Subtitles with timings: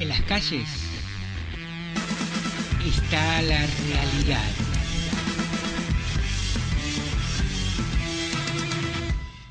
[0.00, 0.68] En las calles
[2.86, 4.50] está la realidad.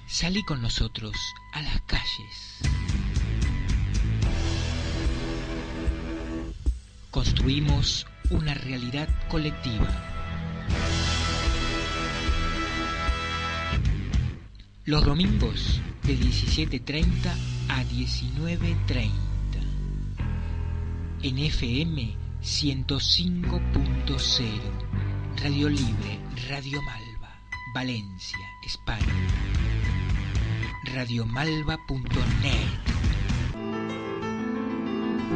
[0.07, 1.15] Salí con nosotros
[1.53, 2.61] a las calles.
[7.11, 9.87] Construimos una realidad colectiva.
[14.85, 17.33] Los domingos de 17.30
[17.69, 19.34] a 19.30
[21.25, 24.61] en FM 105.0
[25.41, 27.41] Radio Libre, Radio Malva,
[27.73, 29.07] Valencia, España.
[30.93, 32.94] Radiomalva.net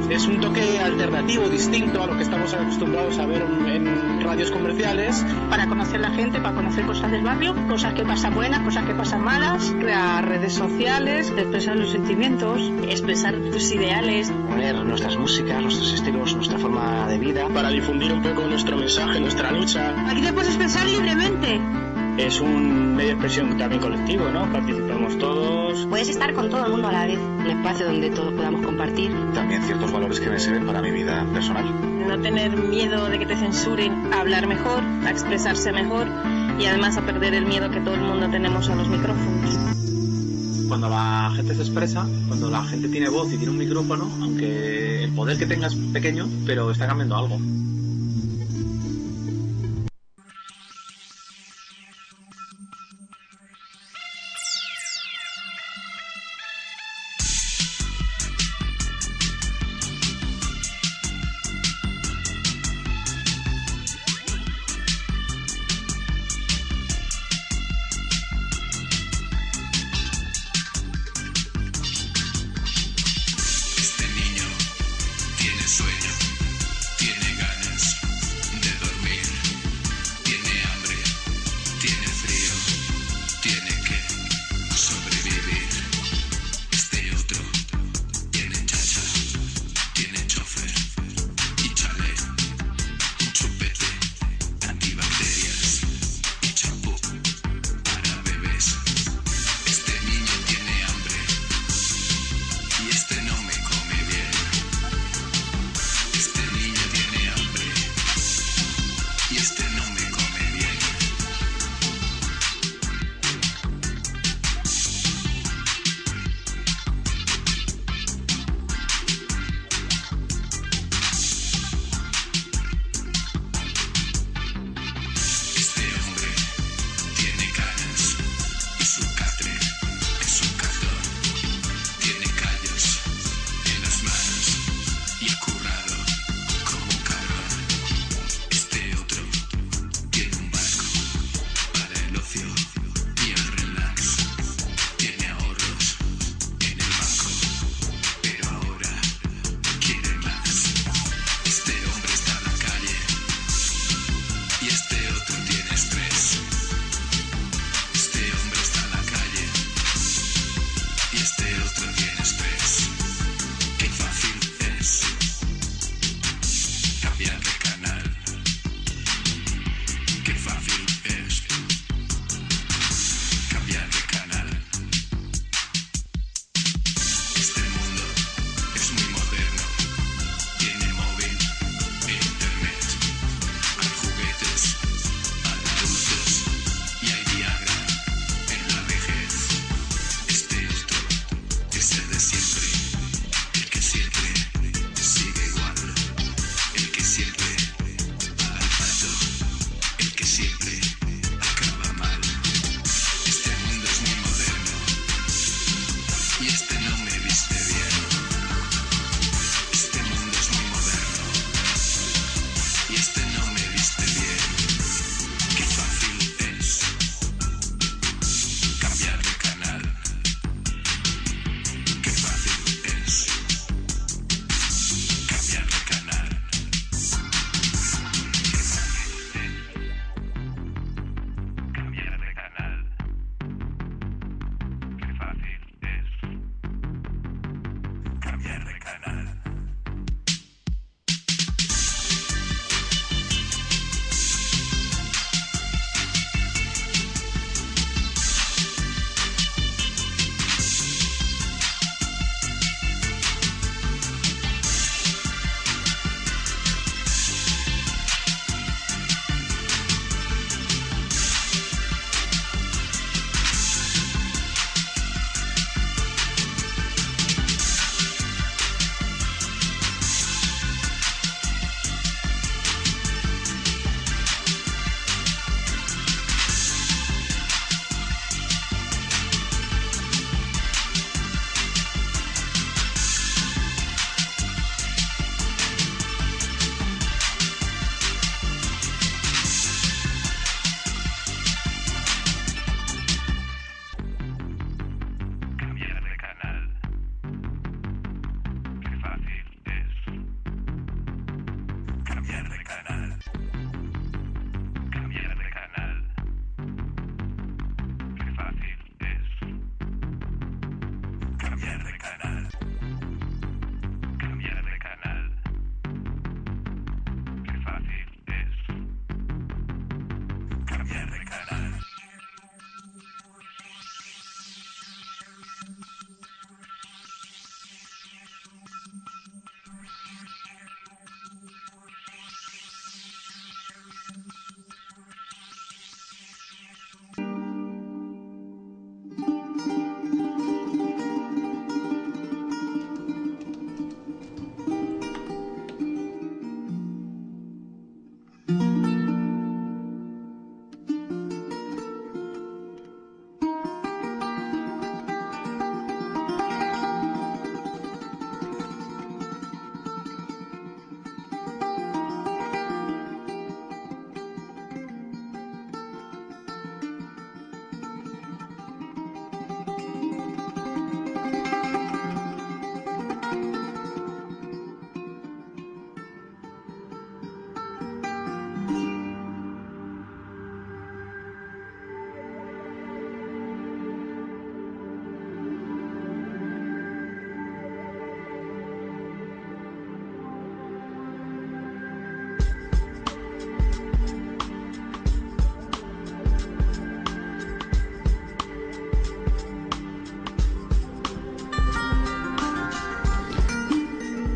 [0.09, 5.25] es un toque alternativo, distinto a lo que estamos acostumbrados a ver en radios comerciales.
[5.49, 8.93] Para conocer la gente, para conocer cosas del barrio, cosas que pasan buenas, cosas que
[8.93, 9.73] pasan malas.
[9.79, 14.31] Crear redes sociales, expresar los sentimientos, expresar tus ideales.
[14.49, 17.48] Poner nuestras músicas, nuestros estilos, nuestra forma de vida.
[17.53, 19.93] Para difundir un poco nuestro mensaje, nuestra lucha.
[20.09, 21.59] Aquí te puedes expresar libremente
[22.20, 24.51] es un medio de expresión también colectivo, ¿no?
[25.18, 25.85] Todos.
[25.88, 29.12] Puedes estar con todo el mundo a la vez, un espacio donde todos podamos compartir.
[29.34, 31.65] También ciertos valores que me sirven para mi vida personal.
[32.07, 36.07] No tener miedo de que te censuren, a hablar mejor, a expresarse mejor
[36.60, 39.57] y además a perder el miedo que todo el mundo tenemos a los micrófonos.
[40.68, 45.04] Cuando la gente se expresa, cuando la gente tiene voz y tiene un micrófono, aunque
[45.05, 47.40] el poder que tengas es pequeño, pero está cambiando algo.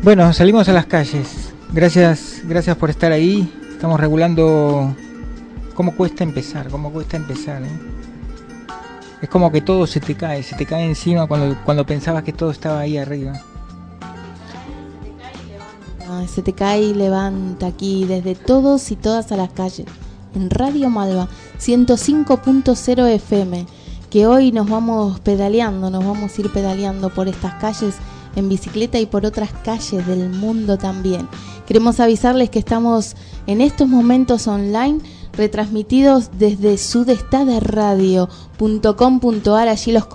[0.04, 1.54] Bueno, salimos a las calles.
[1.72, 3.50] Gracias, gracias por estar ahí.
[3.70, 4.94] Estamos regulando
[5.74, 7.62] cómo cuesta empezar, cómo cuesta empezar.
[7.62, 7.80] ¿eh?
[9.22, 12.34] Es como que todo se te cae, se te cae encima cuando, cuando pensabas que
[12.34, 13.40] todo estaba ahí arriba.
[16.28, 19.86] se te cae y levanta aquí desde todos y todas a las calles.
[20.34, 21.28] En Radio Malva
[21.58, 23.66] 105.0 FM,
[24.10, 27.94] que hoy nos vamos pedaleando, nos vamos a ir pedaleando por estas calles
[28.36, 31.28] en bicicleta y por otras calles del mundo también.
[31.66, 33.16] Queremos avisarles que estamos
[33.46, 35.00] en estos momentos online
[35.32, 40.06] retransmitidos desde sudestaderadio.com.ar, allí los,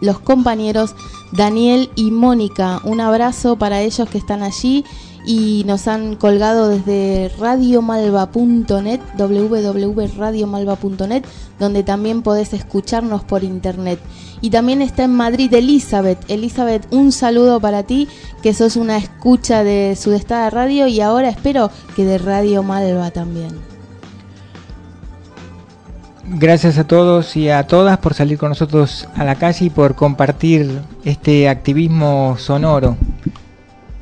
[0.00, 0.94] los compañeros
[1.32, 2.80] Daniel y Mónica.
[2.84, 4.84] Un abrazo para ellos que están allí
[5.24, 11.24] y nos han colgado desde radiomalva.net, www.radiomalva.net,
[11.58, 13.98] donde también podés escucharnos por internet.
[14.40, 16.18] Y también está en Madrid Elizabeth.
[16.28, 18.08] Elizabeth, un saludo para ti,
[18.42, 23.72] que sos una escucha de Sudestada Radio y ahora espero que de Radio Malva también.
[26.26, 29.94] Gracias a todos y a todas por salir con nosotros a la calle y por
[29.94, 32.96] compartir este activismo sonoro.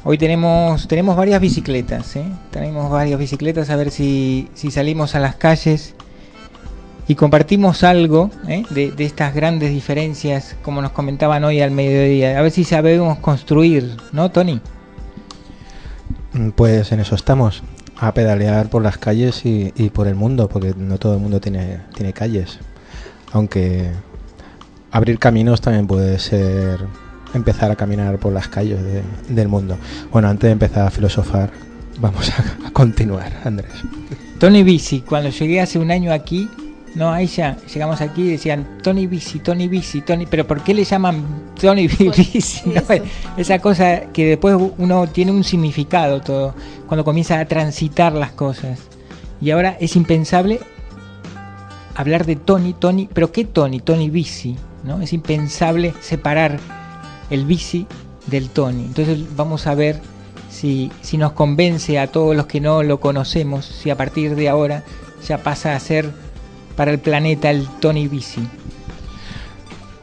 [0.04, 2.24] Hoy tenemos, tenemos varias bicicletas, ¿eh?
[2.50, 5.94] tenemos varias bicicletas, a ver si, si salimos a las calles
[7.06, 8.64] y compartimos algo ¿eh?
[8.70, 12.36] de, estas grandes diferencias, como nos comentaban hoy al mediodía.
[12.36, 14.60] A ver si sabemos construir, ¿no, Tony?
[16.32, 17.62] Mm, pues en eso estamos,
[17.96, 21.78] a pedalear por las calles y, por el mundo, porque no todo el mundo tiene,
[21.94, 22.58] tiene calles.
[23.30, 23.92] Aunque
[24.90, 26.80] abrir caminos también puede ser
[27.34, 28.78] empezar a caminar por las calles
[29.28, 29.76] del mundo.
[30.10, 31.50] Bueno, antes de empezar a filosofar,
[32.00, 33.72] vamos a, a continuar, Andrés.
[34.38, 36.48] Tony Bici, cuando llegué hace un año aquí,
[36.94, 40.74] no, ahí ya llegamos aquí y decían Tony Bici, Tony Bici, Tony, pero ¿por qué
[40.74, 41.24] le llaman
[41.58, 42.62] Tony Bici?
[43.36, 46.54] esa cosa que después uno tiene un significado todo,
[46.86, 48.78] cuando comienza a transitar las cosas.
[49.40, 50.60] Y ahora es impensable
[51.94, 53.80] hablar de Tony, Tony, pero ¿qué Tony?
[53.80, 55.00] Tony Bici, ¿no?
[55.00, 56.60] Es impensable separar
[57.30, 57.86] el bici
[58.26, 58.84] del Tony.
[58.84, 60.00] Entonces vamos a ver
[60.50, 64.48] si, si nos convence a todos los que no lo conocemos, si a partir de
[64.48, 64.84] ahora
[65.26, 66.10] ya pasa a ser
[66.76, 68.46] para el planeta el Tony Bici?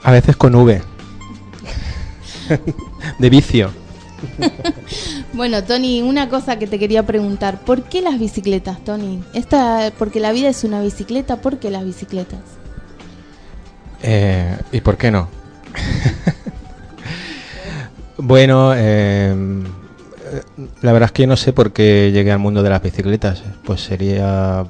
[0.04, 0.82] A veces con V.
[3.20, 3.72] de vicio.
[5.34, 7.62] bueno, Tony, una cosa que te quería preguntar.
[7.62, 9.24] ¿Por qué las bicicletas, Tony?
[9.34, 12.40] Esta, porque la vida es una bicicleta, ¿por qué las bicicletas?
[14.02, 15.28] Eh, ¿Y por qué no?
[18.22, 19.64] bueno, em,
[20.82, 23.44] la verdad es que no sé por qué llegué al mundo de las bicicletas.
[23.66, 24.66] Pues sería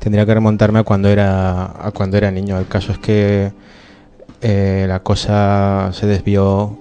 [0.00, 2.58] tendría que remontarme a cuando era a cuando era niño.
[2.58, 3.52] El caso es que
[4.42, 6.78] eh, la cosa se desvió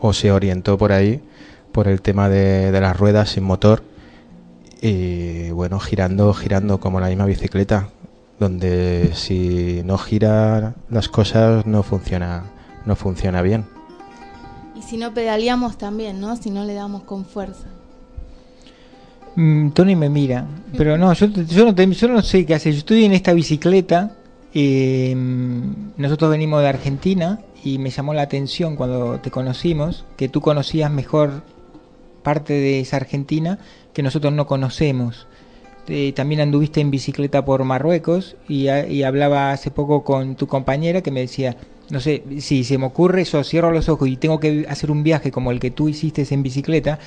[0.00, 1.22] o se orientó por ahí
[1.72, 3.82] por el tema de, las ruedas sin motor
[4.82, 7.88] y bueno girando girando como la misma bicicleta
[8.38, 12.44] donde si no gira las cosas no funciona
[12.84, 13.64] no funciona bien
[14.74, 17.68] y si no pedaleamos también no si no le damos con fuerza
[19.36, 22.72] Mm, Tony me mira, pero no yo, yo, no yo no sé qué hacer.
[22.72, 24.12] Yo estoy en esta bicicleta.
[24.54, 25.14] Eh,
[25.96, 30.90] nosotros venimos de Argentina y me llamó la atención cuando te conocimos que tú conocías
[30.90, 31.42] mejor
[32.22, 33.58] parte de esa Argentina
[33.92, 35.26] que nosotros no conocemos.
[35.88, 41.10] Eh, también anduviste en bicicleta por Marruecos y, hablaba hace poco con tu compañera que
[41.10, 41.56] me decía,
[41.90, 45.02] no sé, si se me ocurre, yo cierro los ojos y tengo que hacer un
[45.02, 46.98] viaje como el que tú hiciste en bicicleta,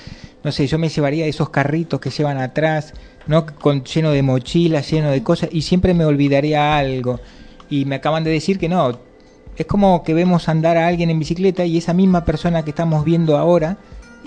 [0.43, 2.93] no sé, yo me llevaría esos carritos que llevan atrás,
[3.25, 3.47] ¿no?
[3.47, 7.19] Con, lleno de mochilas, lleno de cosas, y siempre me olvidaría algo.
[7.69, 8.99] Y me acaban de decir que no,
[9.57, 13.03] es como que vemos andar a alguien en bicicleta y esa misma persona que estamos
[13.03, 13.77] viendo ahora,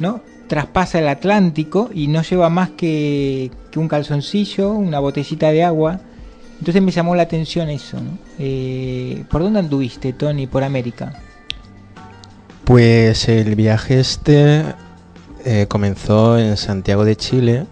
[0.01, 0.21] ¿no?
[0.51, 6.01] traspasa el Atlántico y no lleva más que, un calzoncillo, una botellita de agua.
[6.59, 7.99] Entonces me llamó la atención eso.
[8.37, 11.13] Eh, ¿Por dónde anduviste, Tony, por América?
[12.65, 14.65] Pues el viaje este
[15.45, 17.67] eh, comenzó en Santiago de Chile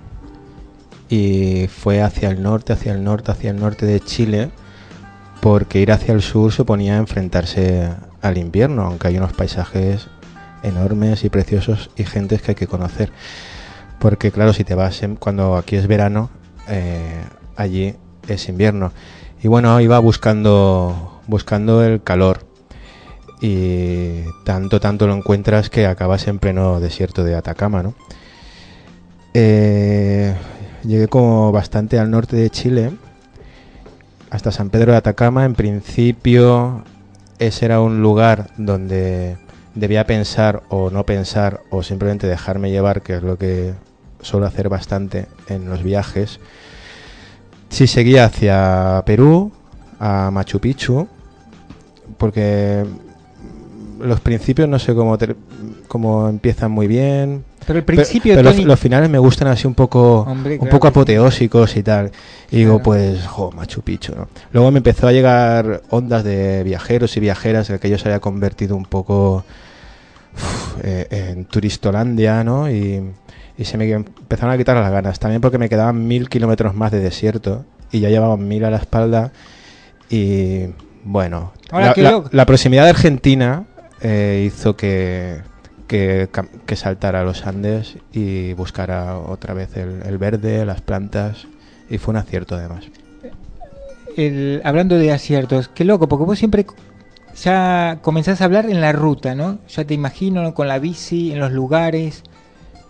[1.08, 4.50] y fue hacia el norte, hacia el norte, hacia el norte de Chile,
[5.40, 7.90] porque ir hacia el sur suponía enfrentarse
[8.22, 10.06] al invierno, aunque hay unos paisajes
[10.62, 13.10] enormes y preciosos y gentes que hay que conocer.
[13.98, 16.30] Porque claro, si te vas cuando aquí es verano,
[16.68, 17.22] eh,
[17.56, 17.94] allí
[18.28, 18.92] es invierno.
[19.42, 22.46] Y bueno, iba buscando, buscando el calor.
[23.40, 27.94] Y tanto, tanto lo encuentras que acabas en pleno desierto de Atacama, ¿no?
[29.34, 30.34] Eh,
[30.84, 32.90] llegué como bastante al norte de Chile,
[34.30, 35.44] hasta San Pedro de Atacama.
[35.44, 36.82] En principio,
[37.38, 39.36] ese era un lugar donde
[39.74, 43.74] debía pensar o no pensar o simplemente dejarme llevar, que es lo que
[44.20, 46.40] suelo hacer bastante en los viajes.
[47.68, 49.52] Si seguía hacia Perú,
[50.00, 51.08] a Machu Picchu,
[52.16, 52.84] porque
[54.00, 55.18] los principios no sé cómo,
[55.88, 57.44] cómo empiezan muy bien.
[57.68, 61.82] Pero el principio pero, los, finales me gustan así un poco un poco apoteósicos y
[61.82, 62.10] tal.
[62.50, 64.28] Y digo, pues, jo, Machu Picchu, ¿no?
[64.52, 68.74] Luego me empezó a llegar ondas de viajeros y viajeras que aquello se había convertido
[68.74, 69.44] un poco
[70.82, 72.70] eh, en Turistolandia, ¿no?
[72.70, 73.02] Y,
[73.62, 75.18] se me empezaron a quitar las ganas.
[75.18, 78.78] También porque me quedaban mil kilómetros más de desierto y ya llevaban mil a la
[78.78, 79.30] espalda.
[80.08, 80.68] Y
[81.04, 83.64] bueno, la, proximidad de Argentina
[84.00, 85.42] eh, hizo que,
[85.88, 86.28] que,
[86.76, 91.48] saltara a los Andes y buscara otra vez el, verde, las plantas.
[91.90, 92.84] Y fue un acierto además.
[94.62, 96.66] hablando de aciertos, qué loco, porque vos siempre
[97.42, 99.58] ya comenzás a hablar en la ruta, ¿no?
[99.68, 102.22] Ya te imagino con la bici, en los lugares,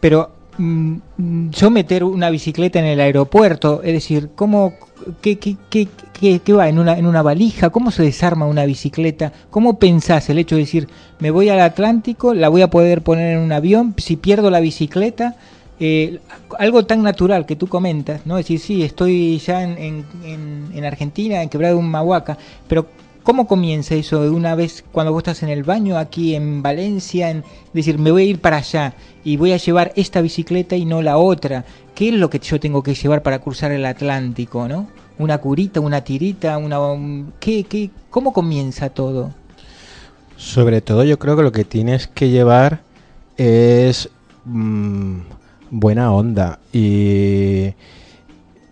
[0.00, 4.74] pero yo meter una bicicleta en el aeropuerto, es decir, ¿cómo,
[5.20, 7.70] qué, qué, qué, va en una, en una valija?
[7.70, 9.32] ¿Cómo se desarma una bicicleta?
[9.50, 10.88] ¿Cómo pensás el hecho de decir,
[11.20, 14.60] me voy al Atlántico, la voy a poder poner en un avión, si pierdo la
[14.60, 15.36] bicicleta?
[15.80, 16.18] Eh,
[16.58, 18.36] algo tan natural que tú comentas, ¿no?
[18.36, 22.36] Es decir, sí, estoy ya en, en, en Argentina, en Quebrada de un Mahuaca,
[22.66, 22.88] pero
[23.28, 27.28] ¿Cómo comienza eso de una vez cuando vos estás en el baño aquí en Valencia?
[27.28, 28.94] En decir, me voy a ir para allá
[29.28, 31.62] y voy a llevar esta bicicleta y no la otra.
[31.94, 34.88] ¿Qué es lo que yo tengo que llevar para cruzar el Atlántico, no?
[35.18, 36.78] Una curita, una tirita, una...
[37.38, 39.34] ¿Qué, qué, ¿Cómo comienza todo?
[40.38, 42.80] Sobre todo yo creo que lo que tienes que llevar
[43.36, 44.08] es
[44.46, 45.18] mm,
[45.72, 47.74] buena onda y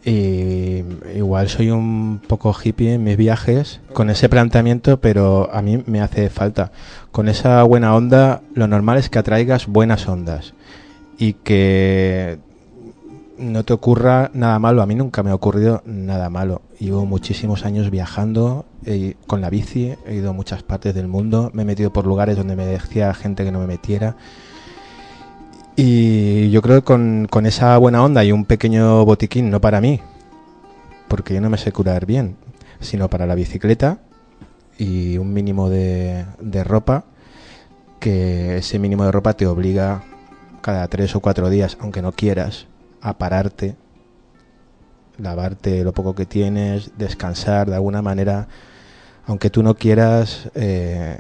[0.07, 0.85] y
[1.17, 6.01] igual soy un poco hippie en mis viajes con ese planteamiento, pero a mí me
[6.01, 6.71] hace falta.
[7.11, 10.55] Con esa buena onda, lo normal es que atraigas buenas ondas
[11.19, 12.39] y que
[13.37, 14.81] no te ocurra nada malo.
[14.81, 16.63] A mí nunca me ha ocurrido nada malo.
[16.79, 18.65] Llevo muchísimos años viajando
[19.27, 22.37] con la bici, he ido a muchas partes del mundo, me he metido por lugares
[22.37, 24.15] donde me decía gente que no me metiera
[25.77, 29.81] y yo creo que con, con, esa buena onda y un pequeño botiquín, no para
[29.81, 30.01] mí,
[31.09, 32.37] porque yo no me sé curar bien,
[32.81, 33.99] sino para la bicicleta
[34.79, 37.05] y un mínimo de, de ropa,
[38.01, 40.03] que ese mínimo de ropa te obliga
[40.63, 42.67] cada tres o cuatro días, aunque no quieras,
[43.01, 43.77] a pararte,
[45.19, 48.49] lavarte lo poco que tienes, descansar de alguna manera,
[49.27, 51.19] aunque tú no quieras, eh,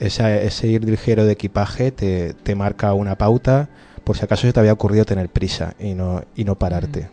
[0.00, 3.68] ese ir ligero de equipaje te, te, marca una pauta
[4.02, 7.08] por si acaso se te había ocurrido tener prisa y no, y no pararte.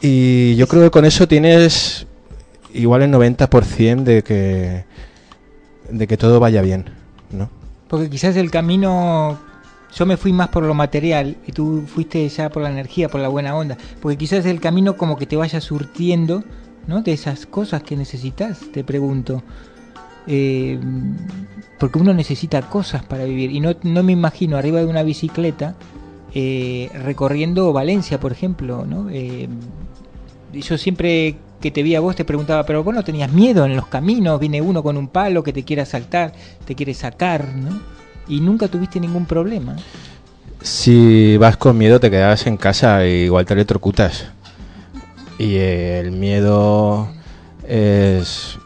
[0.00, 2.06] Y yo creo que con eso tienes
[2.72, 4.84] igual el 90% de que,
[5.90, 6.86] de que todo vaya bien.
[7.32, 7.50] ¿no?
[7.88, 9.38] Porque quizás el camino
[9.94, 13.20] yo me fui más por lo material y tú fuiste ya por la energía, por
[13.20, 13.76] la buena onda.
[14.00, 16.44] Porque quizás el camino como que te vaya surtiendo,
[16.86, 17.02] ¿no?
[17.02, 19.42] De esas cosas que necesitas, te pregunto.
[20.26, 20.78] Eh,
[21.78, 25.74] porque uno necesita cosas para vivir y no, no me imagino arriba de una bicicleta
[26.34, 29.08] eh, recorriendo Valencia, por ejemplo, ¿no?
[29.10, 29.48] Eh,
[30.52, 33.76] yo siempre que te vi a vos te preguntaba, pero vos no tenías miedo en
[33.76, 36.32] los caminos, viene uno con un palo que te quiere asaltar,
[36.64, 37.80] te quiere sacar, ¿no?
[38.28, 39.76] Y nunca tuviste ningún problema.
[40.62, 44.26] Si vas con miedo te quedas en casa e igual te electrocutas.
[45.38, 47.08] Y el miedo
[47.66, 48.58] es,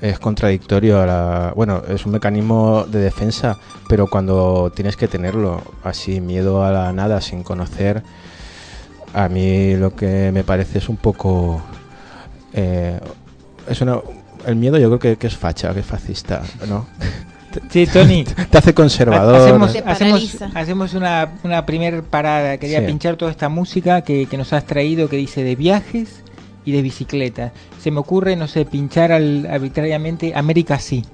[0.00, 1.52] es contradictorio a la...
[1.56, 6.92] Bueno, es un mecanismo de defensa, pero cuando tienes que tenerlo, así miedo a la
[6.92, 8.02] nada, sin conocer,
[9.12, 11.62] a mí lo que me parece es un poco...
[12.52, 12.98] Eh,
[13.68, 14.00] es una,
[14.46, 16.86] el miedo yo creo que, que es facha, que es fascista, ¿no?
[17.70, 18.24] Sí, Tony.
[18.50, 19.40] Te hace conservador.
[19.40, 22.58] Hacemos, hacemos, hacemos una, una primer parada.
[22.58, 22.86] Quería sí.
[22.86, 26.22] pinchar toda esta música que, que, nos has traído que dice de viajes
[26.64, 27.52] y de bicicleta.
[27.80, 31.04] Se me ocurre, no sé, pinchar al, arbitrariamente América Sí.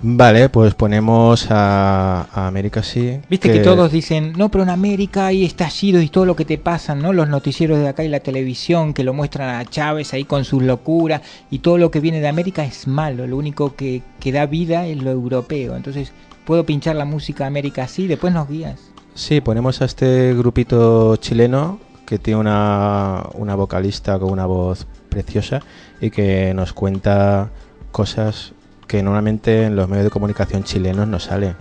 [0.00, 3.18] Vale, pues ponemos a, a América Sí.
[3.28, 3.58] Viste que...
[3.58, 3.64] que...
[3.64, 7.12] todos dicen, no, pero en América hay estallidos y todo lo que te pasan, ¿no?
[7.12, 10.62] Los noticieros de acá y la televisión que lo muestran a Chávez ahí con sus
[10.62, 13.26] locuras y todo lo que viene de América es malo.
[13.26, 15.74] Lo único que, que da vida es lo europeo.
[15.74, 16.12] Entonces,
[16.44, 18.78] puedo pinchar la música América Sí, después nos guías.
[19.14, 25.60] Sí, ponemos a este grupito chileno que tiene una, una vocalista con una voz preciosa
[26.00, 27.50] y que nos cuenta
[27.92, 28.54] cosas
[28.86, 31.54] que normalmente en los medios de comunicación chilenos no sale.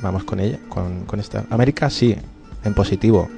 [0.00, 1.44] Vamos con ella, con, con esta.
[1.50, 2.16] América sí,
[2.64, 3.28] en positivo.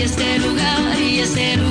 [0.00, 0.16] Todos
[0.98, 1.69] y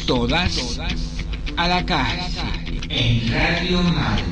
[0.00, 0.78] todas
[1.56, 2.22] a la calle
[2.88, 4.22] en Radio Malva.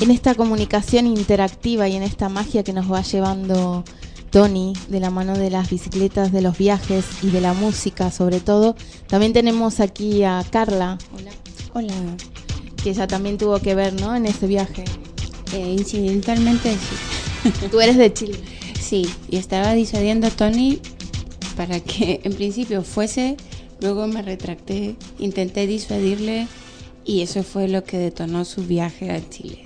[0.00, 3.84] En esta comunicación interactiva y en esta magia que nos va llevando
[4.30, 8.40] Tony de la mano de las bicicletas, de los viajes y de la música sobre
[8.40, 8.76] todo,
[9.08, 10.98] también tenemos aquí a Carla.
[11.16, 11.30] Hola.
[11.74, 11.94] Hola.
[12.82, 14.14] Que ella también tuvo que ver, ¿no?
[14.14, 14.84] En ese viaje.
[15.52, 17.68] Eh, incidentalmente sí.
[17.70, 18.38] Tú eres de Chile.
[18.78, 20.80] Sí, y estaba disuadiendo a Tony
[21.58, 23.36] para que en principio fuese,
[23.80, 26.46] luego me retracté, intenté disuadirle
[27.04, 29.64] y eso fue lo que detonó su viaje a Chile.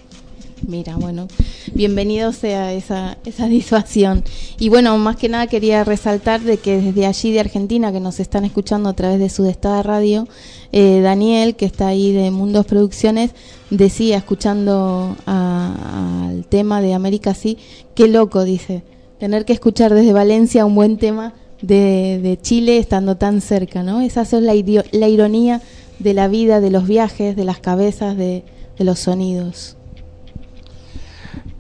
[0.67, 1.29] Mira, bueno,
[1.75, 4.25] bienvenido sea esa, esa disuasión.
[4.59, 8.21] Y bueno, más que nada quería resaltar de que desde allí de Argentina, que nos
[8.21, 10.27] están escuchando a través de su Sudestada Radio,
[10.73, 13.33] eh, Daniel, que está ahí de Mundos Producciones,
[13.69, 17.59] decía, escuchando al tema de América Sí,
[17.95, 18.83] qué loco, dice,
[19.19, 24.01] tener que escuchar desde Valencia un buen tema de, Chile estando tan cerca, ¿no?
[24.01, 24.55] Esa es la,
[24.93, 25.63] la ironía
[25.99, 28.45] de la vida, de los viajes, de las cabezas, de,
[28.79, 29.77] de los sonidos.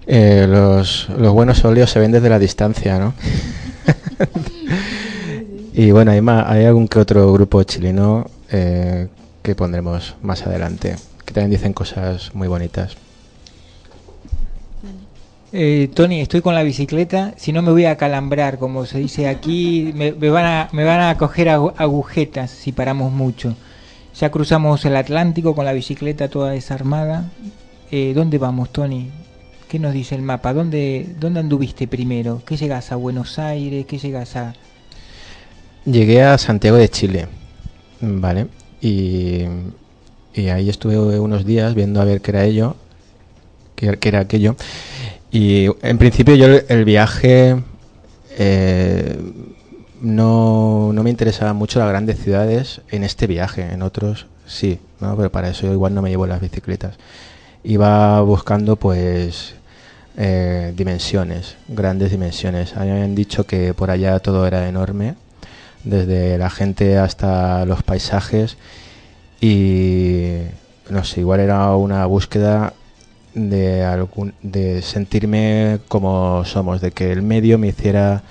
[0.06, 3.14] Eh, los, los, buenos óleos se ven desde la distancia, ¿no?
[5.72, 9.08] y bueno, hay, hay algún que otro grupo chileno eh,
[9.42, 12.96] que pondremos más adelante, que también dicen cosas muy bonitas.
[15.52, 19.28] Eh, Tony, estoy con la bicicleta, si no me voy a calambrar, como se dice
[19.28, 23.54] aquí, me, van, a, me van a coger agujetas si paramos mucho.
[24.18, 27.30] Ya cruzamos el Atlántico con la bicicleta toda desarmada.
[28.14, 29.10] ¿Dónde vamos, Tony?
[29.72, 30.52] ¿Qué nos dice el mapa?
[30.52, 32.42] ¿Dónde, ¿Dónde anduviste primero?
[32.44, 33.86] ¿Qué llegas a Buenos Aires?
[33.86, 34.54] ¿Qué llegas a...?
[35.86, 37.26] Llegué a Santiago de Chile,
[38.02, 38.48] ¿vale?
[38.82, 39.44] Y,
[40.36, 42.76] ahí estuve unos días viendo a ver qué era ello,
[43.74, 44.56] qué, era aquello.
[45.32, 47.56] Y en principio yo el viaje
[48.38, 49.18] eh,
[50.02, 55.16] no, no, me interesaba mucho las grandes ciudades en este viaje, en otros sí, ¿no?
[55.16, 56.96] pero para eso igual no me llevo las bicicletas.
[57.64, 59.54] Iba buscando pues
[60.16, 62.76] eh, dimensiones, grandes dimensiones.
[62.76, 65.14] A mí me habían dicho que por allá todo era enorme,
[65.84, 68.56] desde la gente hasta los paisajes
[69.40, 70.38] y
[70.90, 72.74] no sé, igual era una búsqueda
[73.34, 78.22] de algún, de sentirme como somos, de que el medio me hiciera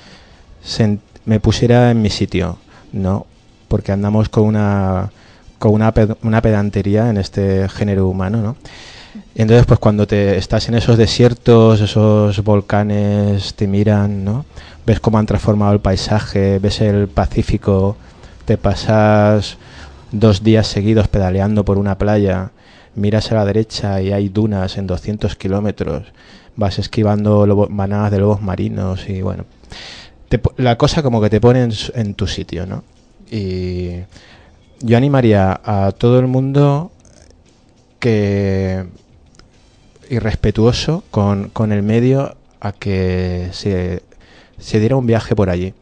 [1.26, 2.58] me pusiera en mi sitio,
[2.92, 3.26] ¿no?
[3.68, 5.12] Porque andamos con una
[5.60, 8.56] con una, una pedantería en este género humano, ¿no?
[9.36, 14.46] Y entonces, pues cuando te estás en esos desiertos, esos volcanes te miran, ¿no?
[14.86, 17.96] Ves cómo han transformado el paisaje, ves el Pacífico,
[18.46, 19.58] te pasas
[20.12, 22.52] dos días seguidos pedaleando por una playa,
[22.96, 26.08] miras a la derecha y hay dunas en 200 kilómetros,
[26.56, 29.46] vas esquivando manadas de lobos marinos y bueno,
[30.58, 32.84] la cosa como que te pone en, en tu sitio, ¿no?
[33.30, 34.02] Y
[34.82, 36.92] yo animaría a todo el mundo
[38.00, 38.86] que
[40.10, 44.04] irrespetuoso con, con el medio a que se,
[44.58, 45.74] se, diera un viaje por allí.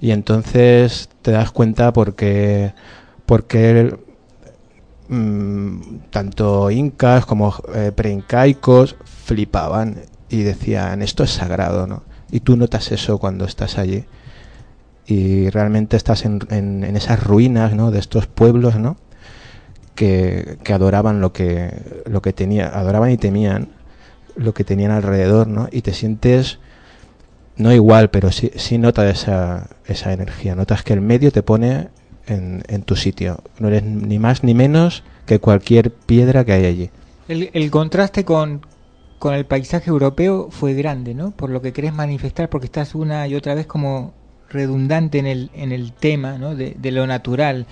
[0.00, 2.72] Y entonces te das cuenta porque,
[3.26, 3.96] porque
[5.14, 12.02] mm, tanto incas como eh, preincaicos flipaban y decían, esto es sagrado, ¿no?
[12.30, 14.04] Y tú notas eso cuando estás allí.
[15.06, 17.90] Y realmente estás en, en, esas ruinas, ¿no?
[17.90, 18.96] De estos pueblos, ¿no?
[19.94, 23.68] que, adoraban lo que, lo que tenía, adoraban y temían
[24.36, 25.68] lo que tenían alrededor, ¿no?
[25.70, 26.58] Y te sientes
[27.56, 31.88] no igual, pero sí, sí notas esa, esa energía, notas que el medio te pone
[32.26, 36.64] en, en, tu sitio, no eres ni más ni menos que cualquier piedra que hay
[36.66, 36.90] allí.
[37.28, 38.66] El, el contraste con,
[39.18, 41.30] con el paisaje europeo fue grande, ¿no?
[41.30, 44.12] Por lo que querés manifestar, porque estás una y otra vez como
[44.50, 46.54] redundante en el, en el tema, ¿no?
[46.54, 47.66] De, de lo natural.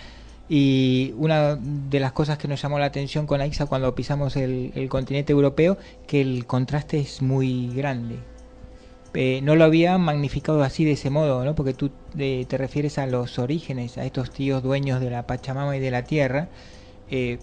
[0.48, 4.86] Y una de las cosas que nos llamó la atención con AIXA cuando pisamos el,
[4.90, 8.18] continente europeo, que el contraste es muy grande.
[9.14, 11.54] Eh, no lo había magnificado así de ese modo, ¿no?
[11.54, 15.80] porque tú te refieres a los orígenes, a estos tíos dueños de la Pachamama y
[15.80, 16.48] de la tierra.
[17.10, 17.38] Eh,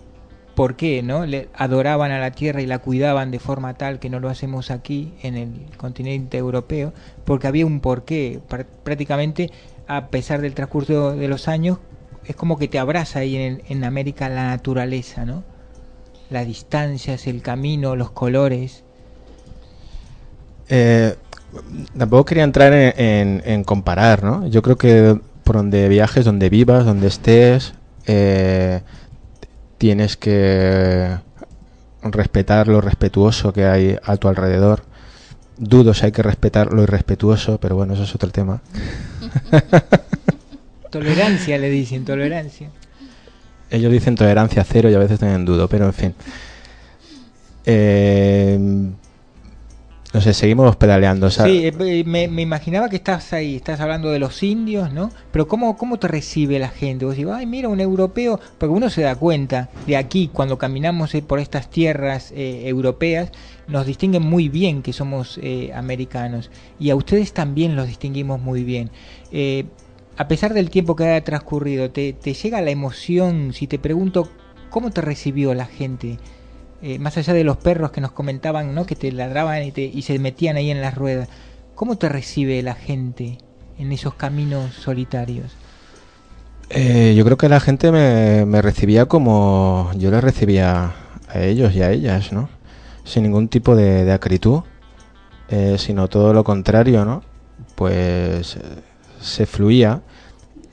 [0.55, 1.03] ¿Por qué?
[1.03, 1.25] ¿no?
[1.25, 4.71] Le adoraban a la tierra y la cuidaban de forma tal que no lo hacemos
[4.71, 6.91] aquí en el continente europeo,
[7.23, 8.41] porque había un porqué.
[8.83, 9.51] Prácticamente,
[9.87, 11.77] a pesar del transcurso de los años,
[12.25, 15.43] es como que te abraza ahí en, en América la naturaleza, ¿no?
[16.29, 18.83] Las distancias, el camino, los colores.
[20.67, 21.15] Eh,
[21.97, 24.47] tampoco quería entrar en, comparar, ¿no?
[24.47, 27.73] Yo creo que por donde viajes, donde vivas, donde estés,
[28.05, 28.81] eh,
[29.77, 31.17] tienes que
[32.03, 34.83] respetar lo respetuoso que hay a tu alrededor.
[35.57, 38.61] Dudo si hay que respetar lo irrespetuoso, pero bueno, eso es otro tema.
[40.89, 42.69] Tolerancia le dicen, tolerancia.
[43.69, 46.15] Ellos dicen tolerancia cero y a veces tienen dudo, pero en fin.
[47.65, 48.89] Eh,
[50.11, 51.29] no sé, seguimos pedaleando.
[51.29, 55.11] Sí, eh, me, imaginaba que estás ahí, estás hablando de los indios, ¿no?
[55.31, 57.05] Pero ¿cómo, cómo te recibe la gente?
[57.05, 61.13] Vos decís, ay, mira, un europeo, porque uno se da cuenta de aquí, cuando caminamos
[61.13, 63.31] eh, por estas tierras eh, europeas,
[63.67, 65.39] nos distinguen muy bien que somos
[65.75, 66.49] americanos.
[66.79, 68.89] Y a ustedes también los distinguimos muy bien.
[70.17, 74.27] a pesar del tiempo que ha transcurrido, ¿te, ¿te llega la emoción si te pregunto
[74.71, 76.17] cómo te recibió la gente?
[76.81, 78.85] Eh, más allá de los perros que nos comentaban, ¿no?
[78.85, 81.27] que te ladraban y, te, y se metían ahí en las ruedas,
[81.75, 83.37] ¿cómo te recibe la gente
[83.77, 85.55] en esos caminos solitarios?
[86.69, 90.93] Eh, yo creo que la gente me, recibía como yo les recibía
[91.27, 92.47] a ellos y a ellas, ¿no?
[93.03, 94.61] Sin ningún tipo de, acritud,
[95.49, 97.23] eh, sino todo lo contrario, ¿no?
[97.75, 98.57] Pues
[99.19, 100.01] se fluía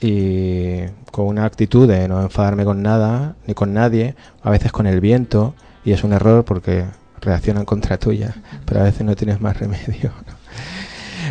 [0.01, 4.87] y con una actitud de no enfadarme con nada ni con nadie, a veces con
[4.87, 5.55] el viento,
[5.87, 6.85] y es un error porque
[7.21, 8.35] reaccionan contra tuya,
[8.67, 10.11] pero a veces no tienes más remedio.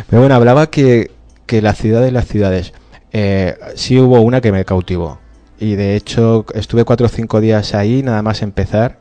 [0.08, 1.10] Pero bueno, hablaba que,
[1.44, 2.72] que la ciudad de las ciudades,
[3.12, 5.18] eh, sí hubo una que me cautivó.
[5.60, 8.98] Y de hecho estuve cuatro o cinco días ahí, nada más empezar.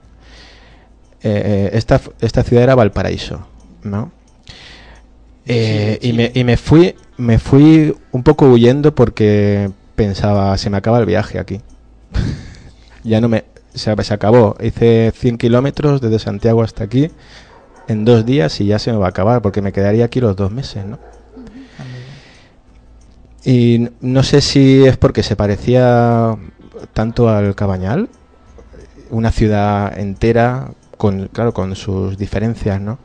[1.23, 3.47] Eh, esta, esta ciudad era Valparaíso,
[3.81, 4.11] ¿no?
[5.45, 10.77] Eh, y, me, y me fui me fui un poco huyendo porque pensaba se me
[10.77, 11.61] acaba el viaje aquí
[13.03, 14.55] ya no me se, se acabó.
[14.59, 17.11] Hice 100 kilómetros desde Santiago hasta aquí
[17.87, 20.35] en dos días y ya se me va a acabar porque me quedaría aquí los
[20.35, 20.99] dos meses, ¿no?
[23.43, 26.35] Y no sé si es porque se parecía
[26.93, 28.09] tanto al Cabañal,
[29.11, 32.97] una ciudad entera, con, claro, con sus diferencias, ¿no?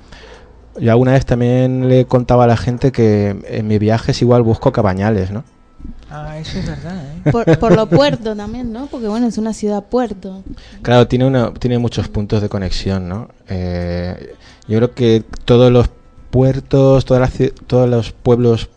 [0.78, 4.72] Yo alguna vez también le contaba a la gente que en mi viajes igual busco
[4.72, 5.44] cabañales, ¿no?
[6.10, 7.04] Ah, eso es verdad.
[7.24, 7.56] ¿eh?
[7.56, 8.86] Por, lo puerto también, ¿no?
[8.86, 10.42] Porque bueno, es una ciudad puerto.
[10.82, 13.28] Claro, tiene, una, tiene muchos puntos de conexión, ¿no?
[13.48, 14.34] Eh,
[14.66, 15.88] yo creo que todos los
[16.30, 17.32] puertos, todas
[17.66, 18.70] todos los pueblos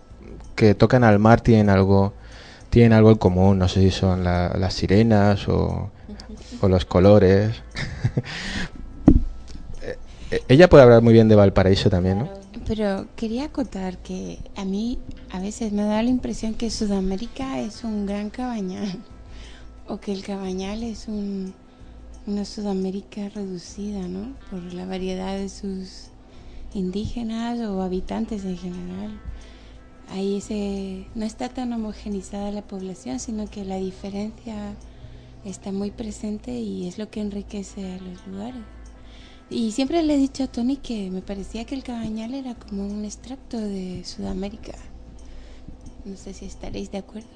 [0.56, 2.14] que tocan al mar tienen algo,
[2.70, 3.58] tienen algo en común.
[3.58, 5.90] No sé si son las sirenas o,
[6.62, 7.62] o los colores.
[10.32, 12.43] Eh, ella puede hablar muy bien de Valparaíso también, ¿no?
[12.66, 15.00] Pero quería acotar que a mí
[15.32, 19.04] a veces me da la impresión que Sudamérica es un gran cabañal
[19.88, 21.54] o que el cabañal es un,
[22.26, 24.34] una Sudamérica reducida, ¿no?
[24.50, 26.10] Por la variedad de sus
[26.74, 29.20] indígenas o habitantes en general.
[30.10, 34.76] Ahí se, no está tan homogenizada la población, sino que la diferencia
[35.44, 38.62] está muy presente y es lo que enriquece a los lugares.
[39.54, 42.88] Y siempre le he dicho a Tony que me parecía que el cabañal era como
[42.88, 44.74] un extracto de Sudamérica.
[46.06, 47.30] No sé si estaréis de acuerdo.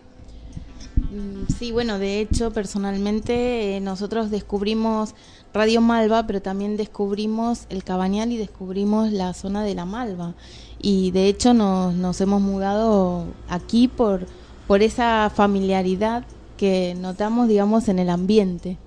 [1.12, 5.14] Mm, sí, bueno, de hecho, personalmente eh, nosotros descubrimos
[5.54, 10.34] Radio Malva, pero también descubrimos el Cabañal y descubrimos la zona de la Malva.
[10.82, 14.26] Y de hecho nos, nos hemos mudado aquí por,
[14.66, 16.26] por esa familiaridad
[16.58, 18.78] que notamos, digamos, en el ambiente.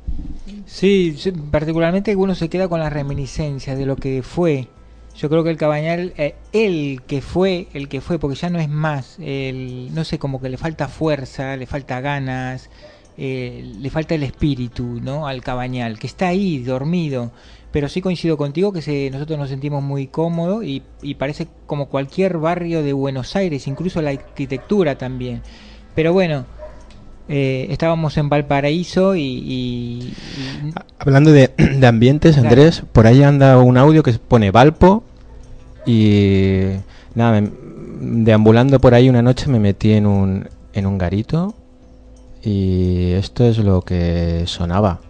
[0.72, 1.18] Sí,
[1.50, 4.68] particularmente uno se queda con la reminiscencia de lo que fue.
[5.16, 8.60] Yo creo que el Cabañal, eh, el que fue, el que fue, porque ya no
[8.60, 12.70] es más, el, no sé, como que le falta fuerza, le falta ganas,
[13.18, 15.26] eh, le falta el espíritu, ¿no?
[15.26, 17.32] Al Cabañal, que está ahí, dormido.
[17.72, 21.88] Pero sí coincido contigo que se, nosotros nos sentimos muy cómodos y, y parece como
[21.88, 25.42] cualquier barrio de Buenos Aires, incluso la arquitectura también.
[25.96, 26.46] Pero bueno,
[27.28, 30.14] eh, estábamos en Valparaíso y...
[30.98, 31.50] Hablando de,
[31.86, 35.04] ambientes, Andrés, por ahí anda un audio que pone Valpo
[35.86, 36.62] y
[37.14, 37.42] nada,
[38.00, 41.54] deambulando por ahí una noche me metí en un, en un garito
[42.42, 45.00] y esto es lo que sonaba.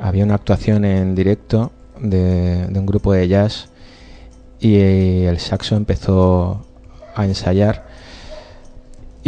[0.00, 3.68] Había una actuación en directo de, de un grupo de jazz
[4.60, 6.66] y el saxo empezó
[7.14, 7.87] a ensayar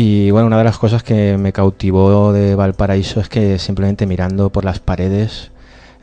[0.02, 4.48] y bueno, una de las cosas que me cautivó de Valparaíso es que simplemente mirando
[4.48, 5.50] por las paredes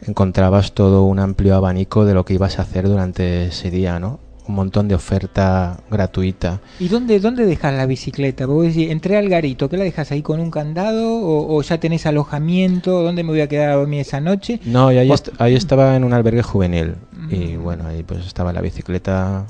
[0.05, 4.19] encontrabas todo un amplio abanico de lo que ibas a hacer durante ese día, ¿no?
[4.47, 6.61] Un montón de oferta gratuita.
[6.79, 8.45] ¿Y dónde, dónde dejas la bicicleta?
[8.45, 11.19] Vos decís, entré al garito, ¿qué la dejas ahí con un candado?
[11.19, 13.01] ¿O, ya tenés alojamiento?
[13.01, 14.59] ¿Dónde me voy a quedar a dormir esa noche?
[14.63, 16.97] No, y ahí, ahí estaba en un albergue juvenil.
[17.31, 17.63] Y mm.
[17.63, 19.47] bueno, ahí pues estaba la bicicleta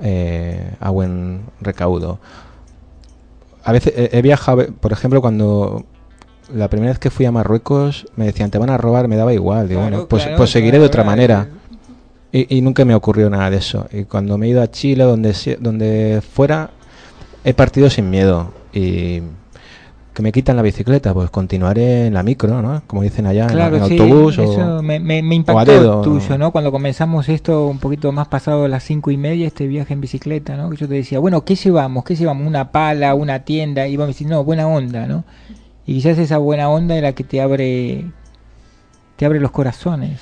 [0.00, 2.20] eh, a buen recaudo
[3.66, 5.84] a veces he, viajado, por ejemplo, cuando
[6.54, 9.34] la primera vez que fui a Marruecos me decían, te van a robar, me daba
[9.34, 9.68] igual.
[9.68, 11.48] Digo, bueno, pues, pues seguiré de otra manera.
[12.30, 13.88] Y, nunca me ocurrió nada de eso.
[13.90, 16.70] Y cuando me he ido a Chile, donde, donde fuera,
[17.42, 18.52] he partido sin miedo.
[18.72, 19.22] Y
[20.16, 22.82] que me quitan la bicicleta, pues continuaré en la micro, ¿no?
[22.86, 26.52] Como dicen allá, en, el autobús o, me, me, impactó tuyo, ¿no?
[26.52, 30.56] Cuando comenzamos esto un poquito más pasado las cinco y media, este viaje en bicicleta,
[30.56, 30.70] ¿no?
[30.70, 32.02] Que yo te decía, bueno, ¿qué llevamos?
[32.04, 32.46] ¿Qué llevamos?
[32.46, 35.24] Una pala, una tienda, y a decir, no, buena onda, ¿no?
[35.86, 38.06] Y quizás esa buena onda es la que te abre,
[39.16, 40.18] te abre los corazones.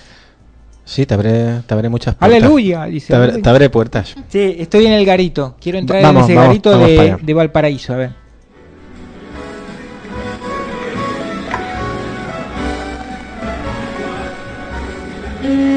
[0.85, 2.43] Sí, te abre, te abre muchas puertas.
[2.43, 3.15] Aleluya, dice.
[3.41, 4.17] Te abre, puertas.
[4.27, 5.55] Sí, estoy en el garito.
[5.61, 8.24] Quiero entrar en ese garito de, de Valparaíso, a ver.
[15.45, 15.74] Mm.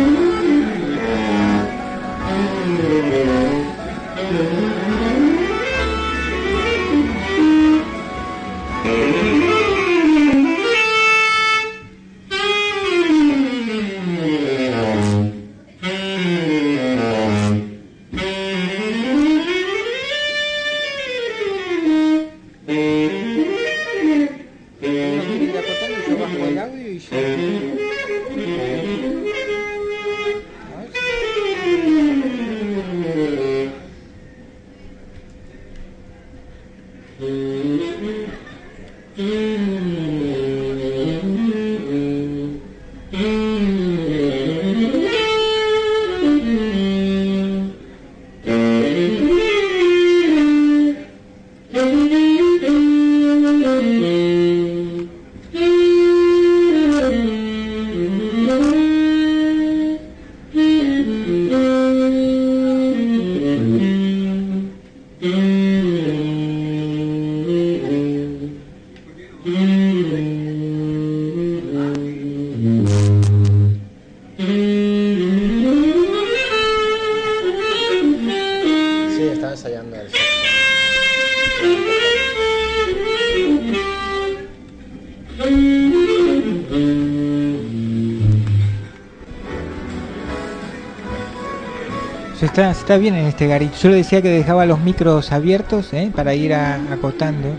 [92.58, 93.78] Está, bien en este garito.
[93.82, 96.12] Yo le decía que dejaba los micros abiertos ¿eh?
[96.15, 97.50] para ir acotando.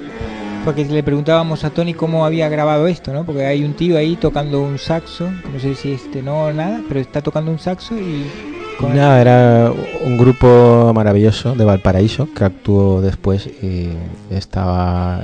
[0.64, 3.24] Porque le preguntábamos a Tony cómo había grabado esto, ¿no?
[3.24, 6.82] Porque hay un tío ahí tocando un saxo, no sé si este no o nada,
[6.88, 8.26] pero está tocando un saxo y...
[8.94, 9.72] Nada, era
[10.04, 13.88] un grupo maravilloso de Valparaíso que actuó después y
[14.30, 15.22] estaba...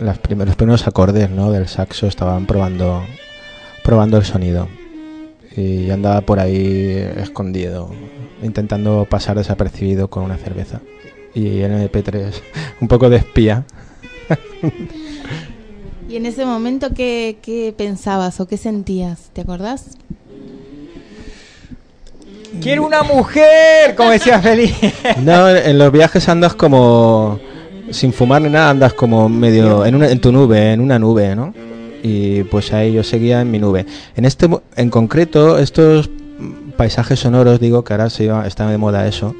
[0.00, 1.52] Las primeros, los primeros acordes ¿no?
[1.52, 3.02] del saxo estaban probando,
[3.82, 4.68] probando el sonido
[5.56, 7.90] y andaba por ahí escondido
[8.44, 10.80] intentando pasar desapercibido con una cerveza.
[11.34, 12.32] Y en MP3,
[12.80, 13.64] un poco de espía.
[16.08, 19.30] ¿Y en ese momento qué, qué pensabas o qué sentías?
[19.32, 19.96] ¿Te acordás?
[22.60, 23.94] ¡Quiero una mujer!
[23.96, 24.74] Como decía Feliz.
[25.22, 27.40] no, en los viajes andas como.
[27.90, 29.84] Sin fumar ni nada, andas como medio.
[29.84, 31.52] En, una, en tu nube, en una nube, ¿no?
[32.02, 33.86] Y pues ahí yo seguía en mi nube.
[34.16, 34.48] En este.
[34.76, 36.10] En concreto, estos
[36.76, 39.34] paisajes sonoros, digo que ahora se está de moda eso,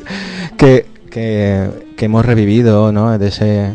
[0.56, 3.16] que, que, hemos revivido ¿no?
[3.18, 3.72] de, ese,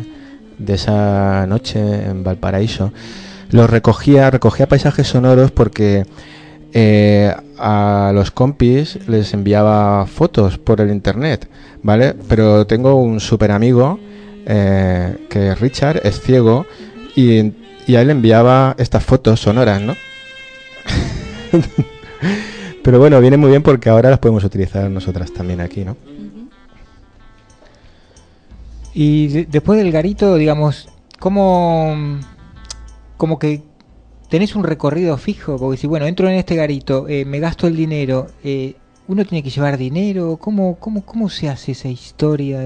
[0.58, 2.92] de esa noche en Valparaíso.
[3.50, 6.04] Los recogía, recogía paisajes sonoros porque
[6.72, 11.48] eh, a los compis les enviaba fotos por el internet,
[11.82, 12.14] ¿vale?
[12.28, 13.98] Pero tengo un super amigo
[14.46, 16.66] eh, que Richard, es ciego
[17.16, 17.52] y,
[17.86, 19.96] y a él enviaba estas fotos sonoras, ¿no?
[22.82, 25.96] Pero bueno, viene muy bien porque ahora las podemos utilizar nosotras también aquí, ¿no?
[28.94, 32.18] Y después del garito, digamos, ¿cómo,
[33.16, 33.62] como que
[34.28, 35.58] tenés un recorrido fijo?
[35.58, 38.74] Porque si, bueno, entro en este garito, eh, me gasto el dinero, eh,
[39.06, 40.38] ¿uno tiene que llevar dinero?
[40.38, 42.62] ¿Cómo, cómo, cómo se hace esa historia?